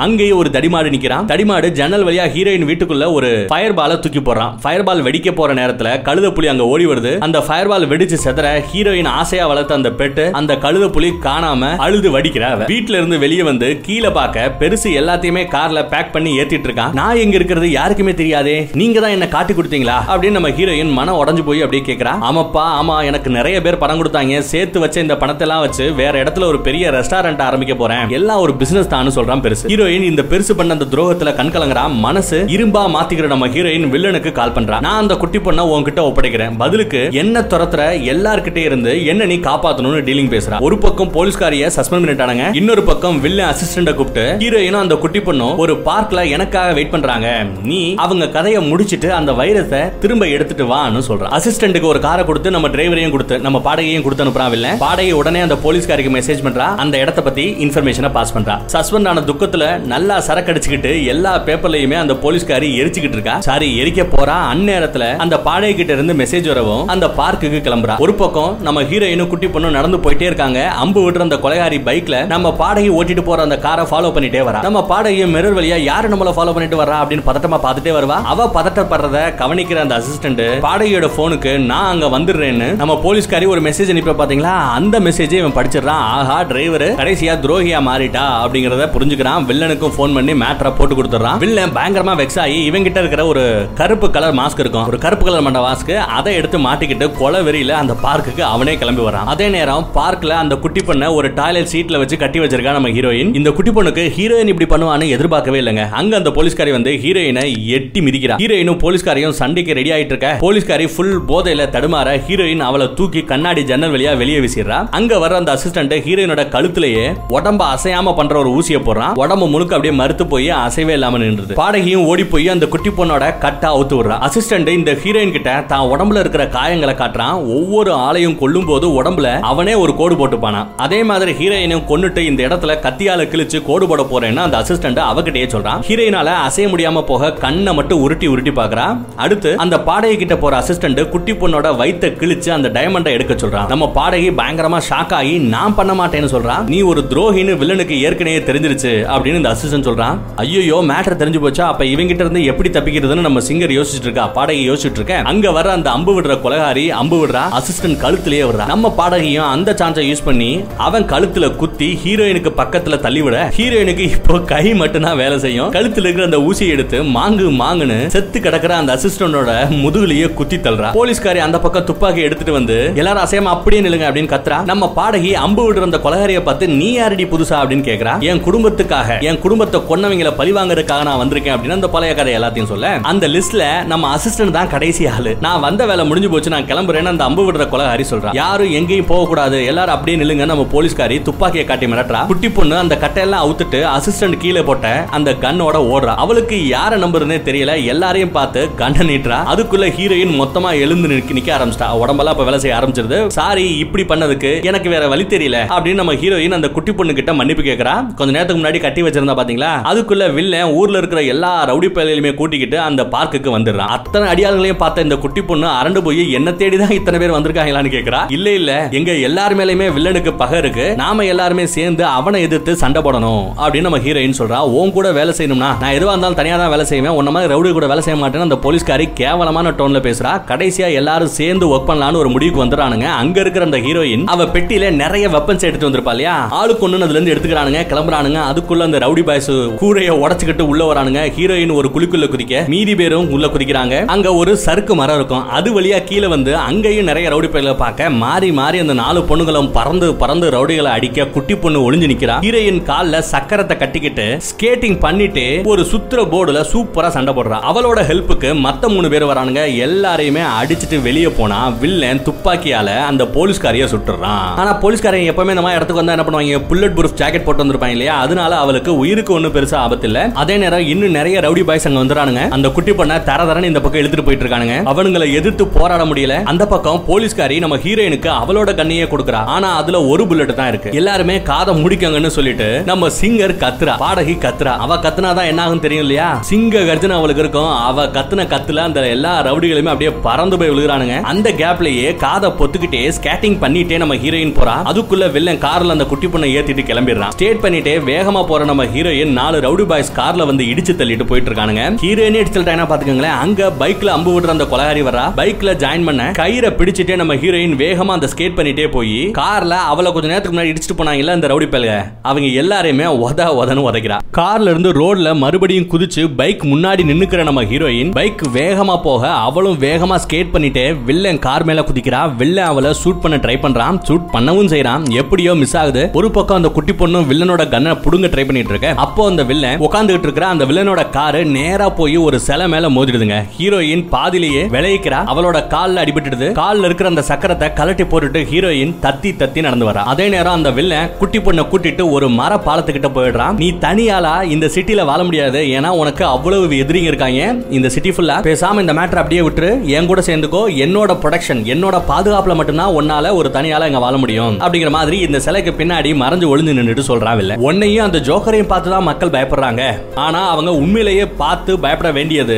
[0.05, 1.25] அங்கேயே ஒரு தடிமாடு நிக்கிறான்.
[1.31, 5.89] தடிமாடு ஜன்னல் வழியா ஹீரோயின் வீட்டுக்குள்ள ஒரு ஃபயர் பால தூக்கி போறான் ஃபயர் பால் வெடிக்க போற நேரத்துல
[6.07, 7.11] கழுத புலி அங்க ஓடி வருது.
[7.25, 12.09] அந்த ஃபயர் பால் வெடிச்சு செதற ஹீரோயின் ஆசையா வளர்த்த அந்த பெட்டு அந்த கழுத புலி காணாம அழுது
[12.15, 16.93] வடிக்கிற வீட்டுல இருந்து வெளியே வந்து கீழே பார்க்க பெருசு எல்லாத்தையுமே கார்ல பேக் பண்ணி ஏத்திட்டு இருக்கான்.
[16.99, 18.55] நான் எங்க இருக்கிறது யாருக்குமே தெரியாதே.
[18.81, 19.97] நீங்க தான் என்ன காட்டி கொடுத்தீங்களா?
[20.11, 22.13] அப்படின்னு நம்ம ஹீரோயின் மனம் உடஞ்சு போய் அப்படியே கேக்குறா.
[22.29, 24.39] ஆமாப்பா ஆமா எனக்கு நிறைய பேர் பணம் கொடுத்தாங்க.
[24.53, 28.05] சேர்த்து வச்ச இந்த பணத்தை எல்லாம் வச்சு வேற இடத்துல ஒரு பெரிய ரெஸ்டாரண்ட் ஆரம்பிக்க போறேன்.
[28.19, 29.65] எல்லாம் ஒரு பிசினஸ் தான் சொல்ற பண்றான் பெருசு.
[29.71, 34.53] ஹீரோயின் இந்த பெருசு பண்ண அந்த துரோகத்துல கண் கலங்குறா மனசு இரும்பா மாத்திக்கிற நம்ம ஹீரோயின் வில்லனுக்கு கால்
[34.57, 36.55] பண்றான் நான் அந்த குட்டி பொண்ணை உன்கிட்ட ஒப்படைக்கிறேன்.
[36.63, 37.81] பதிலுக்கு என்ன துரத்துற?
[38.13, 40.59] எல்லார்கிட்ட இருந்து என்ன நீ காப்பாத்தணும்னு டீலிங் பேசுறா.
[40.67, 42.45] ஒரு பக்கம் போலீஸ்காரிய சஸ்பெண்ட் பண்ணிட்டானுங்க.
[42.61, 47.27] இன்னொரு பக்கம் வில்லன் அசிஸ்டண்ட கூப்பிட்டு ஹீரோயினும் அந்த குட்டி பொண்ணும் ஒரு பார்க்ல எனக்காக வெயிட் பண்றாங்க.
[47.71, 52.69] நீ அவங்க கதையை முடிச்சிட்டு அந்த வைரத்தை திரும்ப எடுத்துட்டு வான்னு சொல்றான் அசிஸ்டன்ட்டுக்கு ஒரு காரை கொடுத்து நம்ம
[52.75, 56.67] டிரைவரையும் கொடுத்து நம்ம பாடகையும் கொடுத்து அனுப்புறான் வில்லன் பாடகை உடனே அந்த போலீஸ்காரிக்கு மெசேஜ் பண்றா.
[56.83, 58.55] அந்த இடத்த பத்தி இன்ஃபர்மேஷனை பாஸ் பண்றா.
[58.73, 63.35] சஸ்பெண்ட் ஆன துக்கத்துல நல்லா சரக்கடிச்சுக்கிட்டு எல்லா பேப்பர்லயுமே அந்த போலீஸ்காரி எரிச்சுக்கிட்டு இருக்கா?
[63.47, 64.35] சாரி எரிக்க போறா?
[64.53, 67.95] அந்நேரத்துல அந்த பாடகை கிட்ட இருந்து மெசேஜ் வரவும் அந்த பார்க்குக்கு கிளம்புறா.
[68.05, 70.59] ஒரு பக்கம் நம்ம ஹீரோயினும் குட்டி பொண்ணும் நடந்து போயிட்டே இருக்காங்க.
[70.83, 74.61] அம்பு விடுற அந்த கொலைகாரி பைக்ல நம்ம பாடகை ஓட்டிட்டு போற அந்த காரை ஃபாலோ பண்ணிட்டே வரா.
[74.67, 78.19] நம்ம பாடகியும் மிரர் வழியா யாரு நம்மள ஃபாலோ பண்ணிட்டு வரா அப்படின்னு பதட்டமா பார்த்துட்டே வருவா.
[78.33, 84.15] அவ பதட்டப்படுறத கவனிக்கிற அந்த அசிஸ்டன்ட் பாடகையோட போனுக்கு நான் அங்க வந்துடுறேன்னு நம்ம போலீஸ்காரி ஒரு மெசேஜ் அனுப்ப
[84.21, 84.53] பாத்தீங்களா?
[84.77, 86.03] அந்த மெசேஜை இவன் படிச்சிடறான்.
[86.17, 89.45] ஆஹா டிரைவர் கடைசியா துரோகியா மாறிட்டா அப்படிங்கறத புரிஞ்சுக்கிறான்.
[89.49, 93.43] வில்லனுக்கும் ஃபோன் பண்ணி மேட்டரை போட்டு கொடுத்துறான் வில்லன் பயங்கரமா வெக்ஸ் ஆகி இவங்க கிட்ட இருக்கிற ஒரு
[93.79, 94.85] கருப்பு கலர் மாஸ்க் இருக்கும்.
[94.91, 99.27] ஒரு கருப்பு கலர் மண்ட மாஸ்க் அதை எடுத்து மாட்டிக்கிட்டு கொலை வெறியில அந்த பார்க்குக்கு அவனே கிளம்பி வரான்.
[99.33, 103.49] அதே நேரம் பார்க்ல அந்த குட்டி பொண்ணை ஒரு டாய்லெட் சீட்ல வச்சு கட்டி வச்சிருக்கா நம்ம ஹீரோயின் இந்த
[103.57, 105.85] குட்டி பொண்ணுக்கு ஹீரோயின் இப்படி பண்ணுவான்னு எதிர்பார்க்கவே இல்லைங்க.
[106.01, 107.45] அங்க அந்த போலீஸ்காரி வந்து ஹீரோயினை
[107.77, 108.37] எட்டி மிதிக்கிறா.
[108.43, 110.31] ஹீரோயினும் போலீஸ்காரியும் சண்டைக்கு ரெடி ஆயிட்டு இருக்க.
[110.45, 114.79] போலீஸ்காரி ஃபுல் போதையில தடுமாற ஹீரோயின் அவளை தூக்கி கண்ணாடி ஜன்னல் வழியா வெளியே வீசிடுறா.
[114.99, 117.05] அங்க வர அந்த அசிஸ்டன்ட் ஹீரோயினோட கழுத்திலேயே
[117.37, 121.53] உடம்ப அசையாம பண்ற ஒரு ஊசியை போடுறான் உடம்பு முழுக்க அப்படியே மறுத்து போய் அசைவே இல்லாம நின்றுது.
[121.61, 124.15] பாடகியும் ஓடி போய் அந்த குட்டி பொண்ணோட கட்டா அவுத்து விடுறா.
[124.27, 127.35] அசிஸ்டன்ட் இந்த ஹீரோயின் கிட்ட தான் உடம்புல இருக்கிற காயங்களை காட்டுறான்.
[127.57, 132.75] ஒவ்வொரு ஆளையும் கொல்லும் போது உடம்புல அவனே ஒரு கோடு போட்டுப்பானா அதே மாதிரி ஹீரோயினையும் கொண்டுட்டு இந்த இடத்துல
[132.85, 135.81] கத்தியால கிழிச்சு கோடு போட போறேன்னு அந்த அசிஸ்டன்ட் அவகிட்டயே சொல்றான்.
[135.89, 138.85] ஹீரோயினால அசைய முடியாம போக கண்ணை மட்டும் உருட்டி உருட்டி பாக்குறா
[139.25, 143.67] அடுத்து அந்த பாடகி கிட்ட போற அசிஸ்டன்ட் குட்டி பொண்ணோட வைத்த கிழிச்சு அந்த டைமண்டை எடுக்க சொல்றான்.
[143.73, 146.63] நம்ம பாடகி பயங்கரமா ஷாக் ஆகி நான் பண்ண மாட்டேன்னு சொல்றான்.
[146.73, 148.80] நீ ஒரு துரோகின்னு வில்லனுக்கு ஏற்கனவே தெரிஞ்சிருச்சு.
[148.87, 150.17] அப்படின்னு இந்த அசிஸ்டன்ட் சொல்றான்.
[150.35, 151.61] ஐயோ மேட்டர் தெரிஞ்சு போச்சா?
[151.61, 154.27] அப்ப இவங்கிட்ட இருந்து எப்படி தப்பிக்கிறதுன்னு நம்ம சிங்கர் யோசிச்சுட்டு இருக்கா?
[154.27, 155.23] பாடகி யோசிச்சுட்டு இருக்கேன்.
[155.23, 158.65] அங்க வர அந்த அம்பு விடுற கொலகாரி அம்பு விடுறா அசிஸ்டன்ட் கழுத்திலேயே விடுறா.
[158.65, 164.39] நம்ம பாடகியும் அந்த சான்ஸை யூஸ் பண்ணி அவன் கழுத்துல குத்தி ஹீரோயினுக்கு பக்கத்துல தள்ளி விட ஹீரோயினுக்கு இப்போ
[164.39, 165.71] கை மட்டும்தான் வேலை செய்யும்.
[165.73, 169.51] கழுத்துல இருக்கிற அந்த ஊசியை எடுத்து மாங்கு மாங்குன்னு செத்து கிடக்குற அந்த அசிஸ்டன்டோட
[169.83, 170.91] முதுகுலயே குத்தி தள்ளுறா.
[170.99, 174.65] போலீஸ்காரி அந்த பக்கம் துப்பாக்கி எடுத்துட்டு வந்து எல்லாரும் அசையாம அப்படியே நிலுங்க அப்படின்னு கத்துறா.
[174.65, 177.57] நம்ம பாடகி அம்பு விடுற அந்த கொலகாரியை பார்த்து நீ யாரடி புதுசா?
[177.61, 178.19] அப்படின்னு கேக்குறா.
[178.19, 182.69] என் குடும்ப குடும்பத்துக்காக என் குடும்பத்தை கொன்னவங்களை பழி வாங்குறதுக்காக நான் வந்திருக்கேன் அப்படின்னு அந்த பழைய கதை எல்லாத்தையும்
[182.71, 182.89] சொல்ல.
[183.11, 185.31] அந்த லிஸ்ட்ல நம்ம அசிஸ்டன்ட் தான் கடைசி ஆளு.
[185.45, 188.35] நான் வந்த வேலை முடிஞ்சு போச்சு நான் கிளம்புறேன்னு அந்த அம்பு விடுற கொலை ஹரி சொல்றான்.
[188.41, 192.21] யாரும் எங்கேயும் போக கூடாது எல்லாரும் அப்படியே நில்லுங்க நம்ம போலீஸ்காரி துப்பாக்கியை காட்டி மிரட்டுறா.
[192.31, 196.15] குட்டி பொண்ணு அந்த கட்டையெல்லாம் அவுத்துட்டு அசிஸ்டன்ட் கீழே போட்ட அந்த கன்னோட ஓடுறா.
[196.25, 199.39] அவளுக்கு யார நம்புறதுனே தெரியல எல்லாரையும் பார்த்து கண்ணை நீட்டுறா.
[199.53, 201.89] அதுக்குள்ள ஹீரோயின் மொத்தமா எழுந்து நிக்க நிக்க ஆரம்பிச்சிட்டா.
[202.03, 203.19] உடம்பெல்லாம் இப்ப வேலை செய்ய ஆரம்பிச்சிருது.
[203.39, 207.63] சாரி இப்படி பண்ணதுக்கு எனக்கு வேற வழி தெரியல அப்படின்னு நம்ம ஹீரோயின் அந்த குட்டி பொண்ணு கிட்ட மன்னிப்பு
[207.69, 209.71] கேட்கறா கொஞ்ச நேரத்துக்கு முன்னாடி கட்டி வச்சிருந்தா பாத்தீங்களா?
[209.91, 213.93] அதுக்குள்ள வில்லன் ஊர்ல இருக்கிற எல்லா ரவுடி பயலையுமே கூட்டிக்கிட்டு அந்த பார்க்குக்கு வந்துடுறான்.
[213.97, 218.19] அத்தனை அடியாளங்களையும் பார்த்த இந்த குட்டி பொண்ணு அரண்டு போய் என்ன தேடி தான் இத்தனை பேர் வந்திருக்காங்களான்னு கேக்குறா?
[218.31, 218.87] இல்ல இல்ல.
[218.91, 220.95] எங்க எல்லார் மேலயுமே வில்லனுக்கு பகை இருக்கு.
[220.95, 223.43] நாம எல்லாருமே சேர்ந்து அவனை எதிர்த்து சண்டை போடணும்.
[223.63, 224.59] அப்படின்னு நம்ம ஹீரோயின் சொல்றா.
[224.79, 227.11] உன் கூட வேலை செய்யணும்னா நான் எதுவா இருந்தாலும் தனியா தான் வேலை செய்வேன்.
[227.11, 230.31] உன்ன மாதிரி ரவுடி கூட வேலை செய்ய மாட்டேன்னு அந்த போலீஸ்காரி கேவலமான டோன்ல பேசுறா.
[230.51, 235.27] கடைசியா எல்லாரும் சேர்ந்து ஒர்க் பண்ணலாம்னு ஒரு முடிவுக்கு வந்துறானுங்க அங்க இருக்கிற அந்த ஹீரோயின் அவ பெட்டியில நிறைய
[235.27, 236.47] வெப்பன்ஸ் எடுத்து வந்திருப்பா இல்லையா?
[236.59, 237.79] ஆளுக்கு ஒண்ணு அதுல இருந்து எடுத்துக்கிறானுங்க.
[237.91, 238.39] கிளம்புறானுங்க.
[238.51, 241.21] அதுக்குள்ள அந்த ரவுடி பாய்ஸ் கூரைய உடச்சுக்கிட்டு உள்ள வரானுங்க.
[241.37, 242.67] ஹீரோயின் ஒரு குழிக்குள்ள குதிக்க.
[242.67, 244.05] மீதி பேரும் உள்ள குதிக்கிறாங்க.
[244.05, 245.49] அங்க ஒரு சறுக்கு மரம் இருக்கும்.
[245.49, 250.15] அது வழியா கீழே வந்து அங்கேயும் நிறைய ரவுடி பயில பார்க்க மாறி மாறி அந்த நாலு பொண்ணுங்களும் பறந்து
[250.21, 252.35] பறந்து ரவுடிகளை அடிக்க குட்டி பொண்ணு ஒளிஞ்சு நிக்கிறா.
[252.45, 257.59] ஹீரோயின் கால்ல சக்கரத்தை கட்டிக்கிட்டு ஸ்கேட்டிங் பண்ணிட்டு ஒரு சுத்துற போர்டுல சூப்பரா சண்டை போடுறா.
[257.71, 259.63] அவளோட ஹெல்ப்புக்கு மத்த மூணு பேர் வரானுங்க.
[259.87, 264.47] எல்லாரையுமே அடிச்சிட்டு வெளியே போனா வில்லன் துப்பாக்கியால அந்த போலீஸ்காரிய சுட்டுறான்.
[264.61, 266.59] ஆனா போலீஸ்காரன் எப்பவுமே இந்த மாதிரி இடத்துக்கு வந்தா என்ன பண்ணுவாங்க?
[266.69, 268.15] புல்லட் ப்ரூஃப் ஜாக்கெட் போட்டு வந்திருப்பாங்க இல்லையா?
[268.19, 272.49] அதனால அவளுக்கு உயிருக்கு ஒண்ணு பெருசா ஆபத்து இல்ல அதே நேரம் இன்னும் நிறைய ரவுடி பாய்ஸ் அங்க வந்துறானுங்க
[272.49, 274.75] அந்த குட்டி பொண்ண தர தரன்னு இந்த பக்கம் இழுத்துட்டு போயிட்டு இருக்கானுங்க.
[274.91, 276.43] அவனுங்களை எதிர்த்து போராட முடியல.
[276.43, 279.45] அந்த பக்கம் போலீஸ்காரி நம்ம ஹீரோயினுக்கு அவளோட கண்ணையே கொடுக்குறா.
[279.45, 280.91] ஆனா அதுல ஒரு புல்லட் தான் இருக்கு.
[280.91, 283.97] எல்லாருமே காதை முடிக்கங்கன்னு சொல்லிட்டு நம்ம சிங்கர் கத்துறா.
[283.97, 284.77] பாடகி கத்துறா.
[284.77, 286.37] அவ கத்துனாதான் என்ன ஆகும் தெரியும் இல்லையா?
[286.41, 287.71] சிங்க கர்ஜனை அவளுக்கு இருக்கும்.
[287.71, 291.21] அவ கத்துன கத்துல அந்த எல்லா ரவுடிகளுமே அப்படியே பறந்து போய் விழுகிறானுங்க.
[291.21, 294.75] அந்த கேப்லயே காதை பொத்துக்கிட்டே ஸ்கேட்டிங் பண்ணிட்டே நம்ம ஹீரோயின் போறா.
[294.91, 297.29] அதுக்குள்ள வில்லன் கார்ல அந்த குட்டி பொண்ணை ஏத்திட்டு கிளம்பிடுறான்.
[297.29, 301.83] ஸ்டேட் பண்ணிட்டே வேகமா போற நம்ம ஹீரோயின் நாலு ரவுடி பாய்ஸ் கார்ல வந்து இடிச்சு தள்ளிட்டு போயிட்டு இருக்கானுங்க
[302.03, 306.71] ஹீரோயினே இடிச்சு தள்ளிட்டாங்கன்னா பாத்துக்கோங்களேன் அங்க பைக்ல அம்பு விடுற அந்த கொலகாரி வரா பைக்ல ஜாயின் பண்ண கயிறை
[306.79, 311.37] பிடிச்சிட்டே நம்ம ஹீரோயின் வேகமா அந்த ஸ்கேட் பண்ணிட்டே போய் கார்ல அவளை கொஞ்ச நேரத்துக்கு முன்னாடி இடிச்சிட்டு போனாங்கல்ல
[311.37, 314.17] அந்த ரவுடி பேலுங்க அவங்க எல்லாரையுமே உத உதன்னு உதைக்கிறா.
[314.37, 320.15] கார்ல இருந்து ரோட்ல மறுபடியும் குதிச்சு பைக் முன்னாடி நின்னுக்கிற நம்ம ஹீரோயின் பைக் வேகமா போக அவளும் வேகமா
[320.15, 322.21] ஸ்கேட் பண்ணிட்டு வில்லன் கார் மேல குதிக்கிறா.
[322.35, 326.09] வில்லன் அவளை ஷூட் பண்ண ட்ரை பண்றான் ஷூட் பண்ணவும் செய்யறான் எப்படியோ மிஸ் ஆகுது.
[326.13, 330.25] ஒரு பக்கம் அந்த குட்டி பொண்ணும் வில்லனோட கண்ணை புடுங்க ட்ரை பண்ணிட்டு இருக்க அப்போ அந்த வில்லன் உட்காந்துட்டு
[330.27, 333.37] இருக்கிற அந்த வில்லனோட காரு நேரா போய் ஒரு சிலை மேல மோதிடுதுங்க.
[333.57, 335.19] ஹீரோயின் பாதிலேயே விளைவிக்கிறா.
[335.31, 336.47] அவளோட கால்ல அடிபட்டுடுது.
[336.61, 341.09] கால்ல இருக்கிற அந்த சக்கரத்தை கலட்டி போட்டுட்டு ஹீரோயின் தத்தி தத்தி நடந்து வரா அதே நேரம் அந்த வில்லன்
[341.19, 343.57] குட்டி பொண்ணை கூட்டிட்டு ஒரு மர பாலத்துக்கிட்ட போயிடுறான்.
[343.57, 345.59] நீ தனியாலா இந்த சிட்டில வாழ முடியாது.
[345.77, 347.55] ஏன்னா உனக்கு அவ்வளவு எதிரிங்க இருக்காங்க.
[347.69, 349.83] இந்த சிட்டி ஃபுல்லா பேசாம இந்த மேட்டர் அப்படியே விட்டுரு.
[349.85, 350.61] என் கூட சேர்ந்துக்கோ.
[350.83, 354.59] என்னோட ப்ரொடக்ஷன் என்னோட பாதுகாப்புல மட்டும்தான் உன்னால ஒரு தனியால இங்க வாழ முடியும்.
[354.59, 359.07] அப்படிங்கிற மாதிரி இந்த சிலைக்கு பின்னாடி மறைஞ்சு ஒளிஞ்சு நின்னுட்டு சொல்றான் இல்ல உன்னையும் அந்த ஜோக்கரையும் பார்த்து தான்
[359.09, 359.83] மக்கள் பயப்படுறாங்க.
[360.25, 362.57] ஆனா அவங்க உண்மையிலேயே பார்த்து பயப்பட வேண்டியது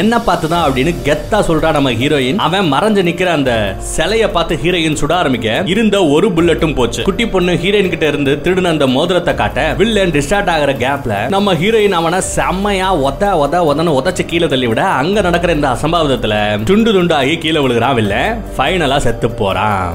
[0.00, 2.40] என்ன பார்த்து தான் அப்படின்னு கெத்தா சொல்றா நம்ம ஹீரோயின்.
[2.46, 3.52] அவன் மறைஞ்சு நிக்கிற அந்த
[3.94, 7.02] சிலைய பார்த்து ஹீரோயின் சுட ஆரம்பிக்க இருந்த ஒரு புல்லட்டும் போச்சு.
[7.08, 11.98] குட்டி பொண்ணு ஹீரோயின் கிட்ட இருந்து திருடின அந்த மோதிரத்தை காட்ட வில்லன் டிஸ்டார்ட் ஆகிற கேப்ல நம்ம ஹீரோயின்
[12.00, 16.36] அவனை செம்மையா ஒத ஒத ஒதன்னு உதச்சு கீழே தள்ளி விட அங்க நடக்கிற இந்த அசம்பாவிதத்துல
[16.70, 18.16] துண்டு துண்டாகி கீழே விழுகிறான் வில்ல
[18.56, 19.90] ஃபைனலா செத்து போறான்.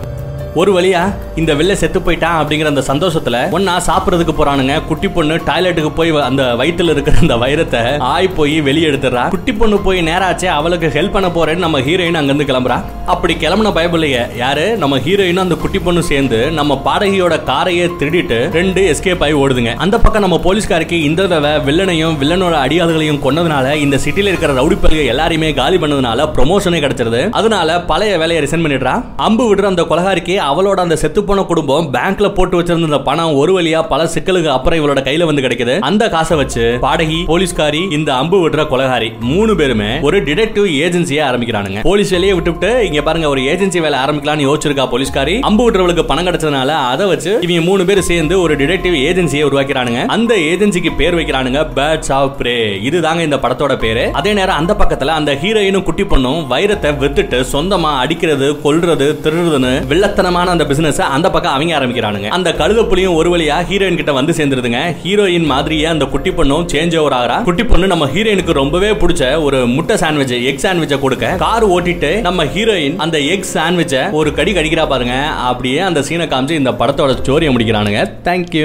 [0.60, 1.02] ஒரு வழியா
[1.36, 4.76] இந்த வெள்ள செத்து போயிட்டான் அப்படிங்கிற அந்த சந்தோஷத்துல ஒன்னா சாப்பிடுறதுக்கு போறானுங்க.
[4.90, 9.78] குட்டி பொண்ணு டாய்லெட்டுக்கு போய் அந்த வயிற்றுல இருக்கிற அந்த வைரத்தை ஆய் போய் வெளியே எடுத்துறா குட்டி பொண்ணு
[9.88, 12.78] போய் நேராச்சே அவளுக்கு ஹெல்ப் பண்ண போறேன்னு நம்ம ஹீரோயின் அங்கிருந்து கிளம்புறா.
[13.14, 14.66] அப்படி கிளம்புன பயபிள்ளைய யாரு?
[14.84, 19.74] நம்ம ஹீரோயினும் அந்த குட்டி பொண்ணு சேர்ந்து நம்ம பாடகியோட காரையே திருடிட்டு ரெண்டு எஸ்கேப் ஆகி ஓடுதுங்க.
[19.86, 25.06] அந்த பக்கம் நம்ம போலீஸ்காருக்கு இந்த தடவை வில்லனையும் வில்லனோட அடியாளர்களையும் கொன்னதுனால இந்த சிட்டில இருக்கிற ரவுடி பல்கை
[25.14, 27.22] எல்லாரையுமே காலி பண்ணதுனால ப்ரொமோஷனே கிடைச்சிருது.
[27.42, 28.96] அதனால பழைய வேலையை ரிசைன் பண்ணிடுறா.
[29.28, 33.52] அம்பு விடுற அந்த கொலகாரிக்கு அவளோட அந்த செத்து போன குடும்பம் பேங்க்ல போட்டு வச்சிருந்த அந்த பணம் ஒரு
[33.58, 35.76] வழியா பல சிக்கலுக்கு அப்புறம் இவளோட கையில வந்து கிடைக்குது.
[35.90, 41.82] அந்த காசை வச்சு பாடகி போலீஸ்காரி இந்த அம்பு விடுற கொலகாரி மூணு பேருமே ஒரு டிடெக்டிவ் ஏஜென்சியை ஆரம்பிக்கிறானுங்க.
[41.90, 45.36] போலீஸ் வேலையை விட்டுவிட்டு இங்க பாருங்க ஒரு ஏஜென்சி வேலை ஆரம்பிக்கலாம்னு யோசிச்சிருக்கா போலீஸ்காரி.
[45.50, 50.02] அம்பு விடுறவளுக்கு பணம் கிடைச்சதுனால அதை வச்சு இவங்க மூணு பேர் சேர்ந்து ஒரு டிடெக்டிவ் ஏஜென்சியை உருவாக்கிறானுங்க.
[50.16, 52.56] அந்த ஏஜென்சிக்கு பேர் வைக்கிறானுங்க பேட்ஸ் ஆஃப் பிரே
[52.90, 54.06] இதுதாங்க இந்த படத்தோட பேரு.
[54.20, 60.35] அதே நேரம் அந்த பக்கத்துல அந்த ஹீரோயினும் குட்டி பொண்ணும் வைரத்தை வித்துட்டு சொந்தமா அடிக்கிறது கொல்றது திருடுறதுன்னு வில்லத்தனமா
[60.36, 62.28] கீழ்த்தனமான அந்த பிசினஸ் அந்த பக்கம் அவங்க ஆரம்பிக்கிறானுங்க.
[62.38, 64.96] அந்த கழுத புலியும் ஒரு வழியா ஹீரோயின் கிட்ட வந்து சேர்ந்துருதுங்க.
[65.04, 67.38] ஹீரோயின் மாதிரியே அந்த குட்டி பொண்ணும் சேஞ்ச் ஓவர் ஆகிறா.
[67.44, 72.46] குட்டி பொண்ணு நம்ம ஹீரோயினுக்கு ரொம்பவே பிடிச்ச ஒரு முட்டை சாண்ட்விச் எக் சாண்ட்விச்சை கொடுக்க கார் ஓட்டிட்டு நம்ம
[72.56, 75.16] ஹீரோயின் அந்த எக் சாண்ட்விச்சை ஒரு கடி கடிக்கிறா பாருங்க.
[75.52, 78.02] அப்படியே அந்த சீனை காமிச்சு இந்த படத்தோட ஸ்டோரியை முடிக்கிறானுங்க.
[78.24, 78.54] தேங்க்யூ